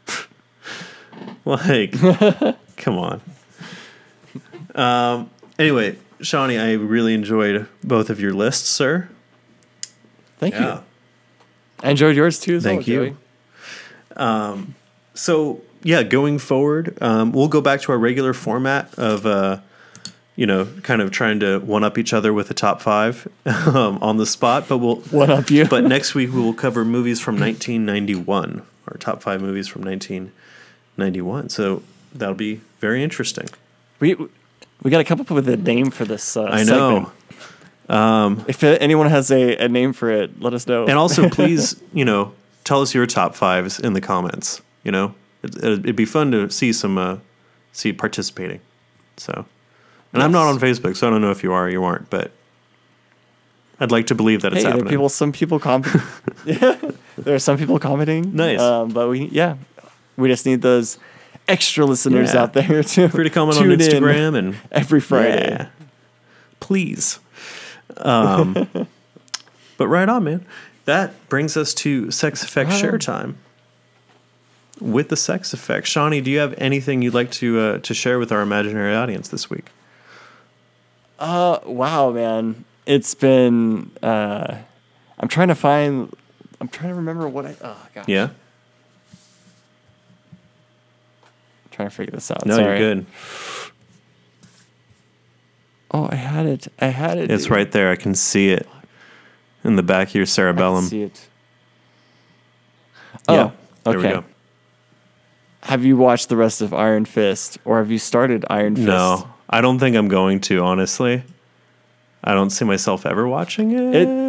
like, 1.44 1.92
come 2.76 2.98
on. 2.98 3.20
Um. 4.74 5.30
Anyway, 5.58 5.98
Shawnee, 6.20 6.58
I 6.58 6.72
really 6.74 7.14
enjoyed 7.14 7.66
both 7.82 8.10
of 8.10 8.20
your 8.20 8.34
lists, 8.34 8.68
sir. 8.68 9.08
Thank 10.38 10.54
you. 10.54 10.80
I 11.82 11.90
enjoyed 11.90 12.14
yours 12.16 12.38
too 12.38 12.56
as 12.56 12.62
Thank 12.62 12.86
well. 12.86 12.88
you. 12.88 13.16
Joey. 14.16 14.66
So 15.14 15.62
yeah, 15.82 16.02
going 16.02 16.38
forward, 16.38 17.00
um, 17.00 17.32
we'll 17.32 17.48
go 17.48 17.60
back 17.60 17.80
to 17.82 17.92
our 17.92 17.98
regular 17.98 18.34
format 18.34 18.92
of, 18.98 19.24
uh, 19.24 19.60
you 20.36 20.46
know, 20.46 20.66
kind 20.82 21.00
of 21.02 21.10
trying 21.10 21.40
to 21.40 21.58
one 21.60 21.82
up 21.82 21.98
each 21.98 22.12
other 22.12 22.32
with 22.32 22.50
a 22.50 22.54
top 22.54 22.80
five 22.80 23.26
um, 23.46 23.98
on 24.02 24.18
the 24.18 24.26
spot. 24.26 24.66
But 24.68 24.78
we'll 24.78 24.96
What 24.96 25.30
up 25.30 25.50
you? 25.50 25.66
But 25.66 25.84
next 25.84 26.14
week 26.14 26.32
we 26.32 26.40
will 26.40 26.54
cover 26.54 26.84
movies 26.84 27.20
from 27.20 27.34
1991, 27.40 28.62
our 28.88 28.96
top 28.98 29.22
five 29.22 29.40
movies 29.40 29.66
from 29.66 29.82
1991. 29.82 31.48
So 31.48 31.82
that'll 32.14 32.34
be 32.34 32.60
very 32.80 33.02
interesting. 33.02 33.48
we 33.98 34.14
we 34.82 34.90
got 34.90 34.98
to 34.98 35.04
come 35.04 35.20
up 35.20 35.30
with 35.30 35.48
a 35.48 35.56
name 35.56 35.90
for 35.90 36.04
this 36.04 36.36
uh, 36.36 36.44
I 36.44 36.62
know. 36.62 37.12
segment. 37.88 38.48
If 38.48 38.62
anyone 38.62 39.08
has 39.08 39.30
a, 39.30 39.56
a 39.56 39.68
name 39.68 39.92
for 39.92 40.10
it, 40.10 40.40
let 40.40 40.52
us 40.54 40.66
know. 40.66 40.86
And 40.86 40.98
also, 40.98 41.28
please, 41.30 41.80
you 41.92 42.04
know, 42.04 42.32
tell 42.64 42.82
us 42.82 42.94
your 42.94 43.06
top 43.06 43.34
fives 43.34 43.78
in 43.78 43.94
the 43.94 44.00
comments. 44.00 44.60
You 44.84 44.92
know, 44.92 45.14
it, 45.42 45.56
it'd 45.56 45.96
be 45.96 46.04
fun 46.04 46.30
to 46.32 46.50
see 46.50 46.72
some, 46.72 46.98
uh, 46.98 47.18
see 47.72 47.92
participating. 47.92 48.60
So, 49.16 49.46
and 50.12 50.22
I'm 50.22 50.32
not 50.32 50.46
on 50.46 50.58
Facebook, 50.58 50.96
so 50.96 51.06
I 51.06 51.10
don't 51.10 51.20
know 51.20 51.30
if 51.30 51.42
you 51.42 51.52
are 51.52 51.66
or 51.66 51.70
you 51.70 51.84
aren't, 51.84 52.08
but 52.10 52.30
I'd 53.80 53.90
like 53.90 54.06
to 54.08 54.14
believe 54.14 54.42
that 54.42 54.52
it's 54.54 54.64
happening. 54.64 54.88
people. 54.88 55.08
Some 55.08 55.32
people 55.32 55.58
comment. 55.58 55.86
yeah, 56.44 56.78
there 57.18 57.34
are 57.34 57.38
some 57.38 57.58
people 57.58 57.78
commenting. 57.78 58.34
Nice. 58.34 58.60
Um, 58.60 58.88
but 58.90 59.08
we 59.08 59.26
yeah, 59.26 59.56
we 60.16 60.28
just 60.28 60.46
need 60.46 60.62
those 60.62 60.98
extra 61.48 61.84
listeners 61.84 62.34
Yeah. 62.34 62.42
out 62.42 62.52
there 62.54 62.82
to 62.82 63.08
Free 63.08 63.24
to 63.24 63.30
comment 63.30 63.58
on 63.58 63.64
tune 63.64 63.72
in 63.72 63.78
Instagram 63.80 64.36
and 64.36 64.56
every 64.72 65.00
Friday. 65.00 65.50
Yeah. 65.50 65.68
please. 66.60 67.18
Um, 67.98 68.68
but 69.76 69.86
right 69.88 70.08
on, 70.08 70.24
man. 70.24 70.46
That 70.86 71.28
brings 71.28 71.56
us 71.56 71.74
to 71.74 72.10
Sex 72.12 72.42
Effect 72.44 72.72
share 72.72 72.96
time. 72.98 73.38
With 74.80 75.08
the 75.08 75.16
Sex 75.16 75.52
Effect, 75.52 75.86
Shawnee, 75.86 76.20
do 76.20 76.30
you 76.30 76.38
have 76.38 76.54
anything 76.58 77.00
you'd 77.02 77.14
like 77.14 77.30
to 77.32 77.58
uh, 77.60 77.78
to 77.78 77.94
share 77.94 78.18
with 78.18 78.30
our 78.30 78.40
imaginary 78.42 78.94
audience 78.94 79.28
this 79.28 79.48
week? 79.50 79.66
Uh, 81.18 81.58
wow, 81.64 82.10
man, 82.10 82.64
it's 82.84 83.14
been. 83.14 83.90
Uh, 84.02 84.58
I'm 85.18 85.28
trying 85.28 85.48
to 85.48 85.54
find. 85.54 86.14
I'm 86.60 86.68
trying 86.68 86.90
to 86.90 86.96
remember 86.96 87.28
what 87.28 87.46
I. 87.46 87.56
Oh 87.62 87.86
gosh. 87.94 88.06
Yeah. 88.08 88.28
I'm 91.64 91.70
trying 91.70 91.88
to 91.88 91.94
figure 91.94 92.12
this 92.12 92.30
out. 92.30 92.44
No, 92.46 92.56
Sorry. 92.56 92.78
you're 92.80 92.94
good. 92.94 93.06
Oh, 95.90 96.08
I 96.10 96.16
had 96.16 96.46
it. 96.46 96.68
I 96.80 96.88
had 96.88 97.16
it. 97.18 97.30
It's 97.30 97.48
right 97.48 97.70
there. 97.70 97.90
I 97.90 97.96
can 97.96 98.14
see 98.14 98.50
it 98.50 98.66
in 99.64 99.76
the 99.76 99.82
back 99.82 100.08
of 100.08 100.14
your 100.14 100.22
I 100.22 100.26
can 100.26 100.30
cerebellum. 100.32 100.84
see 100.84 101.02
it. 101.02 101.28
Yeah. 103.28 103.50
Oh, 103.84 103.90
There 103.90 103.98
we 103.98 104.04
go. 104.04 104.24
Have 105.62 105.84
you 105.84 105.96
watched 105.96 106.28
the 106.28 106.36
rest 106.36 106.60
of 106.60 106.72
Iron 106.72 107.04
Fist, 107.06 107.58
or 107.64 107.78
have 107.78 107.90
you 107.90 107.98
started 107.98 108.44
Iron 108.50 108.76
Fist? 108.76 108.86
No, 108.86 109.28
I 109.48 109.60
don't 109.60 109.78
think 109.78 109.96
I'm 109.96 110.08
going 110.08 110.40
to. 110.42 110.60
Honestly, 110.62 111.22
I 112.24 112.34
don't 112.34 112.50
see 112.50 112.64
myself 112.64 113.06
ever 113.06 113.26
watching 113.28 113.72
it. 113.72 113.94
It- 113.94 114.26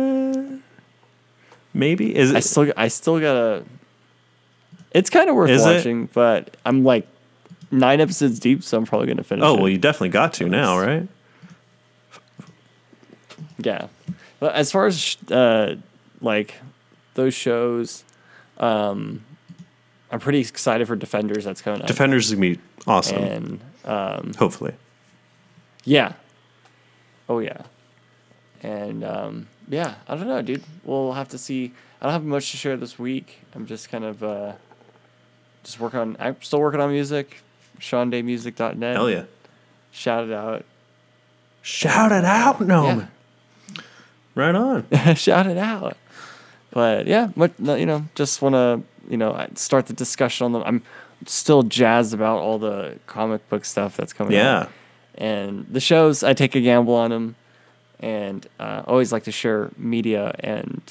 Maybe 1.73 2.15
is 2.15 2.33
I 2.33 2.39
still, 2.39 2.73
I 2.75 2.87
still 2.87 3.19
gotta. 3.19 3.63
It's 4.91 5.11
kind 5.11 5.29
of 5.29 5.35
worth 5.35 5.51
Is 5.51 5.63
it? 5.63 5.75
watching, 5.75 6.09
but 6.11 6.57
I'm 6.65 6.83
like 6.83 7.07
nine 7.69 8.01
episodes 8.01 8.39
deep, 8.39 8.63
so 8.63 8.77
I'm 8.79 8.85
probably 8.85 9.07
gonna 9.07 9.23
finish. 9.23 9.43
oh 9.45 9.55
it. 9.55 9.59
well, 9.59 9.69
you 9.69 9.77
definitely 9.77 10.09
got 10.09 10.33
to 10.35 10.49
now, 10.49 10.79
right? 10.79 11.07
Yeah. 13.59 13.87
But 14.39 14.55
as 14.55 14.71
far 14.71 14.87
as 14.87 15.17
uh, 15.31 15.75
like 16.21 16.55
those 17.13 17.33
shows, 17.35 18.03
um, 18.57 19.23
I'm 20.11 20.19
pretty 20.19 20.39
excited 20.39 20.87
for 20.87 20.95
Defenders 20.95 21.43
that's 21.45 21.61
coming 21.61 21.81
up. 21.81 21.87
Defenders 21.87 22.27
is 22.27 22.31
gonna 22.35 22.41
be 22.55 22.59
awesome. 22.87 23.23
And 23.23 23.59
um, 23.85 24.31
Hopefully, 24.37 24.73
yeah. 25.87 26.13
Oh 27.29 27.39
yeah. 27.39 27.61
And 28.61 29.03
um, 29.03 29.47
yeah, 29.69 29.95
I 30.07 30.15
don't 30.15 30.27
know, 30.27 30.41
dude. 30.41 30.63
We'll 30.83 31.13
have 31.13 31.29
to 31.29 31.37
see. 31.37 31.73
I 32.01 32.05
don't 32.05 32.13
have 32.13 32.23
much 32.23 32.51
to 32.51 32.57
share 32.57 32.75
this 32.75 32.99
week. 32.99 33.39
I'm 33.55 33.65
just 33.65 33.89
kind 33.89 34.03
of 34.03 34.21
uh, 34.21 34.53
just 35.63 35.79
working 35.79 35.99
on. 35.99 36.17
I'm 36.19 36.35
still 36.41 36.59
working 36.59 36.81
on 36.81 36.91
music. 36.91 37.41
SeanDayMusic.net. 37.79 38.95
hell 38.95 39.09
yeah! 39.09 39.23
Shout 39.91 40.25
it 40.25 40.33
out. 40.33 40.65
Shout 41.61 42.11
it 42.11 42.25
out, 42.25 42.59
no 42.61 42.85
Yeah. 42.85 43.05
Right 44.35 44.55
on. 44.55 44.87
shout 45.15 45.47
it 45.47 45.57
out. 45.57 45.95
But 46.71 47.07
yeah, 47.07 47.29
but 47.37 47.53
you 47.59 47.85
know, 47.85 48.05
just 48.15 48.41
want 48.41 48.55
to 48.55 48.81
you 49.09 49.17
know 49.17 49.47
start 49.55 49.87
the 49.87 49.93
discussion 49.93 50.45
on 50.45 50.51
them. 50.51 50.63
I'm 50.65 50.81
still 51.25 51.63
jazzed 51.63 52.13
about 52.13 52.39
all 52.39 52.59
the 52.59 52.99
comic 53.07 53.47
book 53.49 53.63
stuff 53.63 53.95
that's 53.95 54.13
coming 54.13 54.35
out. 54.35 54.43
Yeah. 54.43 54.59
out. 54.59 54.71
And 55.17 55.65
the 55.69 55.79
shows, 55.79 56.23
I 56.23 56.33
take 56.33 56.55
a 56.55 56.61
gamble 56.61 56.93
on 56.93 57.09
them, 57.09 57.35
and 57.99 58.45
uh, 58.59 58.83
always 58.85 59.11
like 59.11 59.23
to 59.23 59.31
share 59.31 59.71
media 59.77 60.35
and 60.39 60.81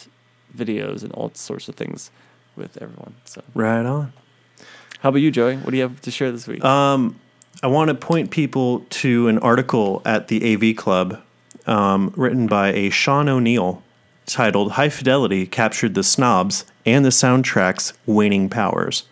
videos 0.57 1.03
and 1.03 1.13
all 1.13 1.31
sorts 1.35 1.69
of 1.69 1.77
things 1.77 2.11
with 2.57 2.77
everyone. 2.83 3.15
So, 3.25 3.43
Right 3.55 3.85
on. 3.87 4.13
how 5.01 5.11
about 5.11 5.19
you, 5.21 5.31
Joey? 5.31 5.57
What 5.57 5.71
do 5.71 5.77
you 5.77 5.83
have 5.85 6.01
to 6.01 6.11
share 6.11 6.33
this 6.33 6.47
week? 6.49 6.65
Um, 6.65 7.21
I 7.63 7.69
want 7.69 7.89
to 7.89 7.95
point 7.95 8.31
people 8.31 8.81
to 8.91 9.29
an 9.29 9.39
article 9.39 10.03
at 10.05 10.29
the 10.29 10.55
AV 10.55 10.77
Club 10.77 11.23
um, 11.67 12.13
written 12.17 12.47
by 12.47 12.73
a 12.73 12.91
Sean 12.91 13.29
O'Neal 13.29 13.83
titled 14.27 14.73
High 14.73 14.89
Fidelity 14.89 15.47
Captured 15.47 15.95
the 15.95 16.03
Snobs 16.03 16.65
and 16.85 17.05
the 17.05 17.11
Soundtrack's 17.11 17.93
Waning 18.07 18.49
Powers. 18.49 19.05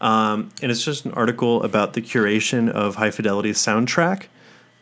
Um, 0.00 0.50
and 0.62 0.70
it's 0.70 0.84
just 0.84 1.04
an 1.06 1.12
article 1.12 1.62
about 1.62 1.92
the 1.94 2.02
curation 2.02 2.68
of 2.68 2.96
High 2.96 3.10
Fidelity's 3.10 3.58
soundtrack 3.58 4.26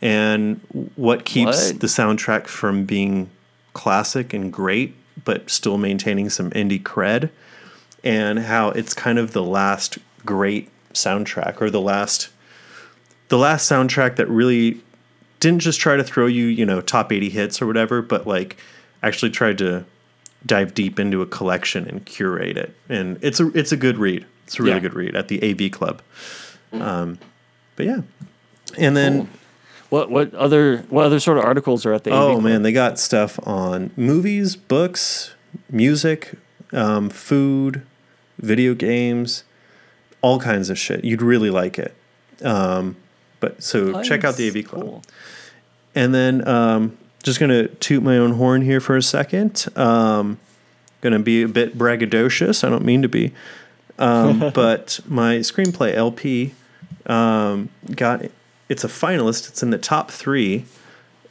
and 0.03 0.61
what 0.97 1.25
keeps 1.25 1.71
What? 1.73 1.81
the 1.81 1.87
soundtrack 1.87 2.47
from 2.47 2.85
being 2.85 3.31
classic 3.73 4.33
and 4.33 4.53
great, 4.53 4.95
but 5.25 5.49
still 5.51 5.79
maintaining 5.79 6.31
some 6.31 6.51
indie 6.51 6.83
cred, 6.83 7.31
and 8.05 8.41
how 8.41 8.71
it's 8.71 8.95
kind 8.95 9.19
of 9.19 9.33
the 9.33 9.43
last 9.43 9.99
great 10.25 10.69
soundtrack 10.93 11.61
or 11.61 11.71
the 11.71 11.81
last 11.81 12.29
the 13.29 13.39
last 13.39 13.71
soundtrack 13.71 14.17
that 14.17 14.29
really 14.29 14.81
didn't 15.41 15.59
just 15.61 15.81
try 15.81 15.97
to 15.97 16.05
throw 16.05 16.27
you, 16.27 16.47
you 16.47 16.65
know, 16.65 16.81
top 16.81 17.13
80 17.13 17.29
hits 17.31 17.61
or 17.61 17.67
whatever, 17.67 18.01
but 18.01 18.27
like 18.27 18.57
actually 19.03 19.31
tried 19.31 19.59
to 19.59 19.85
dive 20.45 20.75
deep 20.75 20.99
into 21.01 21.23
a 21.23 21.27
collection 21.27 21.87
and 21.89 22.07
curate 22.07 22.57
it. 22.57 22.75
And 22.89 23.19
it's 23.23 23.41
a 23.41 23.49
it's 23.49 23.73
a 23.73 23.77
good 23.77 23.99
read. 23.99 24.25
It's 24.47 24.59
a 24.59 24.63
really 24.63 24.75
Yeah. 24.77 24.81
good 24.81 24.95
read 24.95 25.17
at 25.17 25.27
the 25.29 25.43
AV 25.43 25.71
Club. 25.73 26.03
Um, 26.73 27.19
but 27.75 27.87
yeah, 27.87 28.01
and 28.79 28.97
then 28.97 29.29
what 29.91 30.11
what 30.11 30.35
other 30.35 30.79
what 30.89 31.05
other 31.05 31.21
sort 31.21 31.39
of 31.39 31.45
articles 31.45 31.87
are 31.87 31.93
at 31.93 32.05
the? 32.05 32.11
Oh 32.11 32.33
Club? 32.33 32.43
man, 32.43 32.63
they 32.63 32.73
got 32.73 32.99
stuff 32.99 33.39
on 33.47 33.91
movies, 33.97 34.57
books, 34.57 35.35
music, 35.71 36.35
um, 36.73 37.09
food, 37.11 37.83
video 38.39 38.75
games, 38.75 39.45
all 40.23 40.41
kinds 40.41 40.71
of 40.71 40.79
shit. 40.79 41.05
You'd 41.05 41.23
really 41.23 41.51
like 41.51 41.79
it. 41.79 41.95
Um, 42.43 42.97
but 43.41 43.63
so 43.63 44.03
check 44.03 44.25
out 44.25 44.37
the 44.37 44.49
AV 44.49 44.65
Club. 44.67 44.83
Cool. 44.83 45.03
And 45.95 46.15
then 46.15 46.47
um, 46.47 46.99
just 47.23 47.41
gonna 47.41 47.69
toot 47.69 48.03
my 48.03 48.19
own 48.19 48.33
horn 48.33 48.63
here 48.63 48.81
for 48.81 48.97
a 48.97 49.03
second. 49.03 49.67
Um, 49.77 50.39
gonna 51.01 51.19
be 51.19 51.43
a 51.43 51.49
bit 51.49 51.79
braggadocious. 51.79 52.65
I 52.65 52.71
don't 52.71 52.85
mean 52.85 53.03
to 53.03 53.09
be, 53.09 53.33
um, 53.99 54.51
but 54.55 55.01
my 55.07 55.37
screenplay 55.37 55.95
LP 55.95 56.55
um, 57.07 57.69
got 57.95 58.25
it's 58.69 58.85
a 58.85 58.89
finalist. 58.89 59.49
It's 59.49 59.63
in 59.63 59.71
the 59.71 59.79
top 59.79 60.11
three 60.11 60.65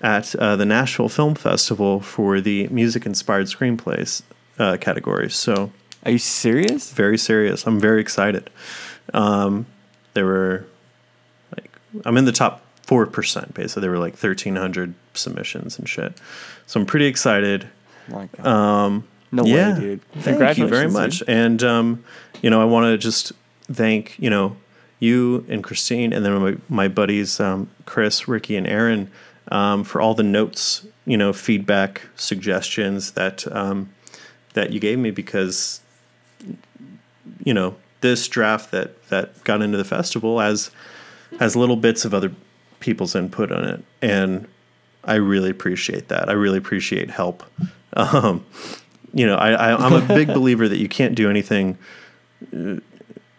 at 0.02 0.36
uh, 0.36 0.56
the 0.56 0.66
Nashville 0.66 1.10
Film 1.10 1.36
Festival 1.36 2.00
for 2.02 2.42
the 2.42 2.68
music 2.68 3.06
inspired 3.06 3.48
screenplays 3.48 4.22
uh, 4.60 4.78
category. 4.78 5.30
So 5.30 5.72
Are 6.04 6.12
you 6.12 6.18
serious? 6.18 6.92
very 6.92 7.18
serious. 7.18 7.66
I'm 7.66 7.80
very 7.80 8.02
excited. 8.02 8.50
Um, 9.14 9.66
there 10.14 10.26
were 10.26 10.66
like 11.56 11.72
I'm 12.06 12.18
in 12.18 12.26
the 12.26 12.32
top 12.32 12.62
four 12.84 13.06
percent. 13.06 13.54
Basically, 13.54 13.82
there 13.82 13.92
were 13.92 14.00
like 14.00 14.14
1,300 14.14 14.94
submissions 15.14 15.78
and 15.80 15.88
shit. 15.88 16.18
So 16.68 16.80
I'm 16.80 16.86
pretty 16.86 17.06
excited. 17.06 17.68
My 18.08 18.28
God. 18.38 18.46
Um, 18.46 19.08
no 19.32 19.44
yeah, 19.44 19.74
way, 19.74 19.80
dude. 19.80 20.02
Thank 20.20 20.58
you 20.58 20.68
very 20.68 20.90
much. 20.90 21.20
dude. 21.20 21.30
And 21.30 21.64
um, 21.64 22.04
you 22.42 22.50
know, 22.50 22.62
I 22.62 22.66
want 22.66 22.86
to 22.86 22.98
just 22.98 23.34
thank 23.72 24.18
you 24.20 24.30
know 24.30 24.56
you 25.06 25.46
and 25.48 25.64
Christine, 25.64 26.14
and 26.14 26.26
then 26.26 26.34
my 26.42 26.58
my 26.68 26.88
buddies 26.88 27.40
um, 27.40 27.70
Chris, 27.86 28.28
Ricky, 28.28 28.56
and 28.56 28.68
Aaron 28.68 29.12
um, 29.50 29.84
for 29.84 30.02
all 30.02 30.14
the 30.14 30.24
notes, 30.24 30.86
you 31.06 31.18
know, 31.18 31.32
feedback, 31.34 32.02
suggestions 32.16 33.12
that 33.12 33.50
um, 33.56 33.90
that 34.54 34.72
you 34.72 34.80
gave 34.80 35.00
me 35.00 35.12
because 35.12 35.82
you 37.44 37.54
know 37.54 37.76
this 38.02 38.28
draft 38.28 38.72
that 38.72 39.08
that 39.10 39.44
got 39.44 39.62
into 39.62 39.78
the 39.78 39.86
festival 39.86 40.40
has 40.40 40.72
has 41.40 41.56
little 41.56 41.76
bits 41.76 42.06
of 42.06 42.14
other 42.14 42.32
people's 42.80 43.16
input 43.16 43.52
on 43.52 43.64
it, 43.66 43.84
and 44.02 44.48
I 45.04 45.16
really 45.16 45.50
appreciate 45.50 46.08
that. 46.08 46.30
I 46.30 46.34
really 46.34 46.58
appreciate 46.58 47.10
help. 47.12 47.44
Um, 47.94 48.46
you 49.14 49.26
know, 49.26 49.36
I, 49.36 49.52
I 49.52 49.86
I'm 49.86 49.94
a 49.94 50.06
big 50.06 50.28
believer 50.34 50.68
that 50.68 50.78
you 50.78 50.90
can't 50.90 51.16
do 51.16 51.30
anything 51.30 51.78
uh, 52.56 52.76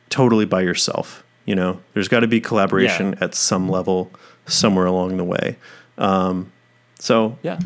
totally 0.08 0.46
by 0.46 0.62
yourself. 0.62 1.24
You 1.46 1.54
know, 1.54 1.80
there's 1.94 2.08
got 2.08 2.20
to 2.20 2.26
be 2.28 2.40
collaboration 2.40 3.12
Yeah. 3.18 3.24
at 3.24 3.34
some 3.34 3.68
level 3.68 4.10
somewhere 4.46 4.84
along 4.86 5.16
the 5.16 5.24
way. 5.24 5.56
Um, 5.96 6.52
so 6.98 7.38
Yeah. 7.42 7.58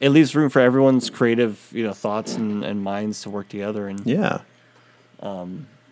It 0.00 0.10
leaves 0.10 0.34
room 0.34 0.50
for 0.50 0.60
everyone's 0.60 1.10
creative, 1.10 1.68
you 1.72 1.84
know, 1.84 1.92
thoughts 1.92 2.34
and, 2.34 2.64
and 2.64 2.82
minds 2.82 3.22
to 3.22 3.30
work 3.30 3.48
together. 3.48 3.86
And 3.88 4.04
yeah, 4.06 4.40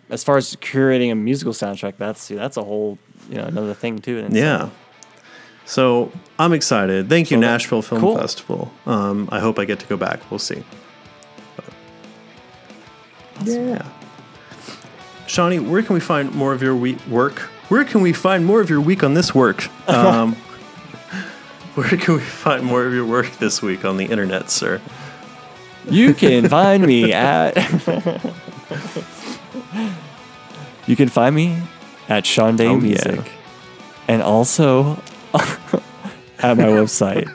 as 0.09 0.23
far 0.23 0.35
as 0.35 0.55
curating 0.57 1.11
a 1.11 1.15
musical 1.15 1.53
soundtrack, 1.53 1.93
that's 1.97 2.27
that's 2.27 2.57
a 2.57 2.63
whole, 2.63 2.97
you 3.29 3.35
know, 3.37 3.45
another 3.45 3.73
thing 3.73 3.99
too. 3.99 4.27
yeah. 4.31 4.69
So 5.65 6.11
I'm 6.37 6.51
excited. 6.51 7.07
Thank 7.07 7.31
you, 7.31 7.37
So 7.37 7.41
Nashville 7.41 7.81
Film 7.81 8.01
cool. 8.01 8.17
Festival. 8.17 8.71
Um, 8.85 9.29
I 9.31 9.39
hope 9.39 9.57
I 9.57 9.63
get 9.63 9.79
to 9.79 9.85
go 9.87 9.95
back. 9.95 10.29
We'll 10.29 10.39
see. 10.39 10.63
But- 11.55 13.47
yeah. 13.47 13.87
Shawnee, 15.31 15.59
where 15.59 15.81
can 15.81 15.93
we 15.93 16.01
find 16.01 16.33
more 16.35 16.51
of 16.51 16.61
your 16.61 16.75
we- 16.75 16.97
work? 17.09 17.39
Where 17.69 17.85
can 17.85 18.01
we 18.01 18.11
find 18.11 18.45
more 18.45 18.59
of 18.59 18.69
your 18.69 18.81
week 18.81 19.01
on 19.01 19.13
this 19.13 19.33
work? 19.33 19.69
Um, 19.87 20.35
where 21.75 21.87
can 21.87 22.15
we 22.15 22.19
find 22.19 22.63
more 22.65 22.85
of 22.85 22.93
your 22.93 23.05
work 23.05 23.31
this 23.37 23.61
week 23.61 23.85
on 23.85 23.95
the 23.95 24.03
internet, 24.05 24.49
sir? 24.49 24.81
You 25.89 26.13
can 26.13 26.49
find 26.49 26.85
me 26.85 27.13
at. 27.37 27.55
you 30.85 30.95
can 30.97 31.07
find 31.07 31.33
me 31.35 31.57
at 32.09 32.25
Sean 32.25 32.57
Day 32.57 32.67
Oh, 32.67 32.73
yeah. 32.75 32.79
Music, 32.81 33.21
and 34.09 34.21
also 34.21 34.93
at 35.33 36.57
my 36.57 36.67
website, 36.75 37.27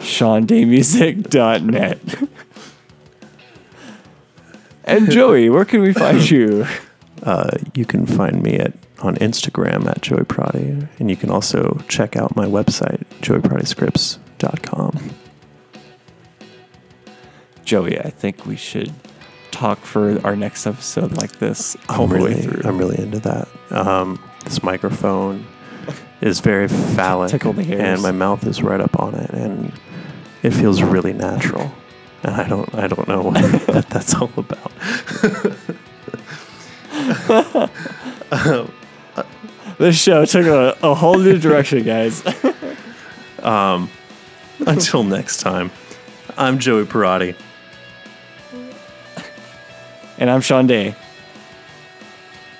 SeanDayMusic.net. 0.00 1.98
and 4.84 5.10
Joey, 5.10 5.48
where 5.48 5.64
can 5.64 5.80
we 5.80 5.94
find 5.94 6.28
you? 6.30 6.66
Uh, 7.22 7.56
you 7.74 7.84
can 7.84 8.06
find 8.06 8.42
me 8.42 8.58
at 8.58 8.72
on 9.00 9.16
Instagram 9.16 9.86
at 9.88 10.02
Joey 10.02 10.24
Prati, 10.24 10.88
and 10.98 11.08
you 11.10 11.16
can 11.16 11.30
also 11.30 11.80
check 11.88 12.16
out 12.16 12.34
my 12.34 12.46
website, 12.46 13.04
joeypratiscripts.com. 13.20 15.10
Joey, 17.64 17.98
I 18.00 18.10
think 18.10 18.44
we 18.46 18.56
should 18.56 18.92
talk 19.50 19.78
for 19.80 20.24
our 20.26 20.34
next 20.34 20.66
episode 20.66 21.12
like 21.16 21.38
this 21.38 21.76
all 21.88 22.04
I'm 22.04 22.08
the 22.08 22.14
way 22.16 22.30
really, 22.30 22.42
through. 22.42 22.62
I'm 22.68 22.78
really 22.78 22.98
into 22.98 23.20
that. 23.20 23.48
Um, 23.70 24.22
this 24.44 24.62
microphone 24.62 25.46
is 26.20 26.40
very 26.40 26.68
phallic, 26.96 27.30
Tickle 27.30 27.52
the 27.52 27.62
hairs. 27.64 27.80
and 27.82 28.02
my 28.02 28.12
mouth 28.12 28.46
is 28.46 28.62
right 28.62 28.80
up 28.80 28.98
on 28.98 29.14
it, 29.14 29.30
and 29.30 29.72
it 30.42 30.50
feels 30.50 30.82
really 30.82 31.12
natural. 31.12 31.70
And 32.22 32.34
I 32.34 32.48
don't, 32.48 32.74
I 32.74 32.88
don't 32.88 33.06
know 33.06 33.22
what 33.30 33.34
that, 33.66 33.88
that's 33.90 34.14
all 34.14 34.30
about. 34.36 34.72
This 39.78 39.96
show 39.96 40.24
took 40.24 40.44
a, 40.46 40.76
a 40.82 40.92
whole 40.92 41.18
new 41.18 41.38
direction, 41.38 41.84
guys. 41.84 42.24
um, 43.42 43.88
Until 44.66 45.04
next 45.04 45.38
time, 45.38 45.70
I'm 46.36 46.58
Joey 46.58 46.84
Parati. 46.84 47.36
and 50.18 50.28
I'm 50.28 50.40
Sean 50.40 50.66
Day. 50.66 50.96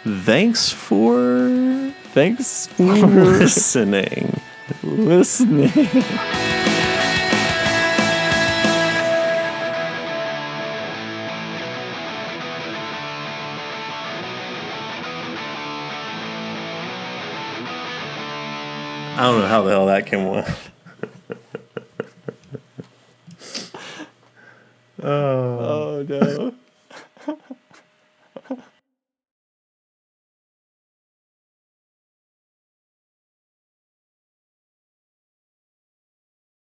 Thanks 0.05 0.71
for 0.71 1.93
Thanks 2.15 2.69
for 2.69 2.85
listening. 2.85 4.41
listening. 4.85 5.73
I 19.19 19.23
don't 19.23 19.41
know 19.41 19.49
how 19.49 19.63
the 19.63 19.71
hell 19.73 19.87
that 19.87 20.07
came 20.07 20.29
up. 20.29 20.47
oh. 25.03 25.59
oh 25.59 26.07
no. 26.09 26.55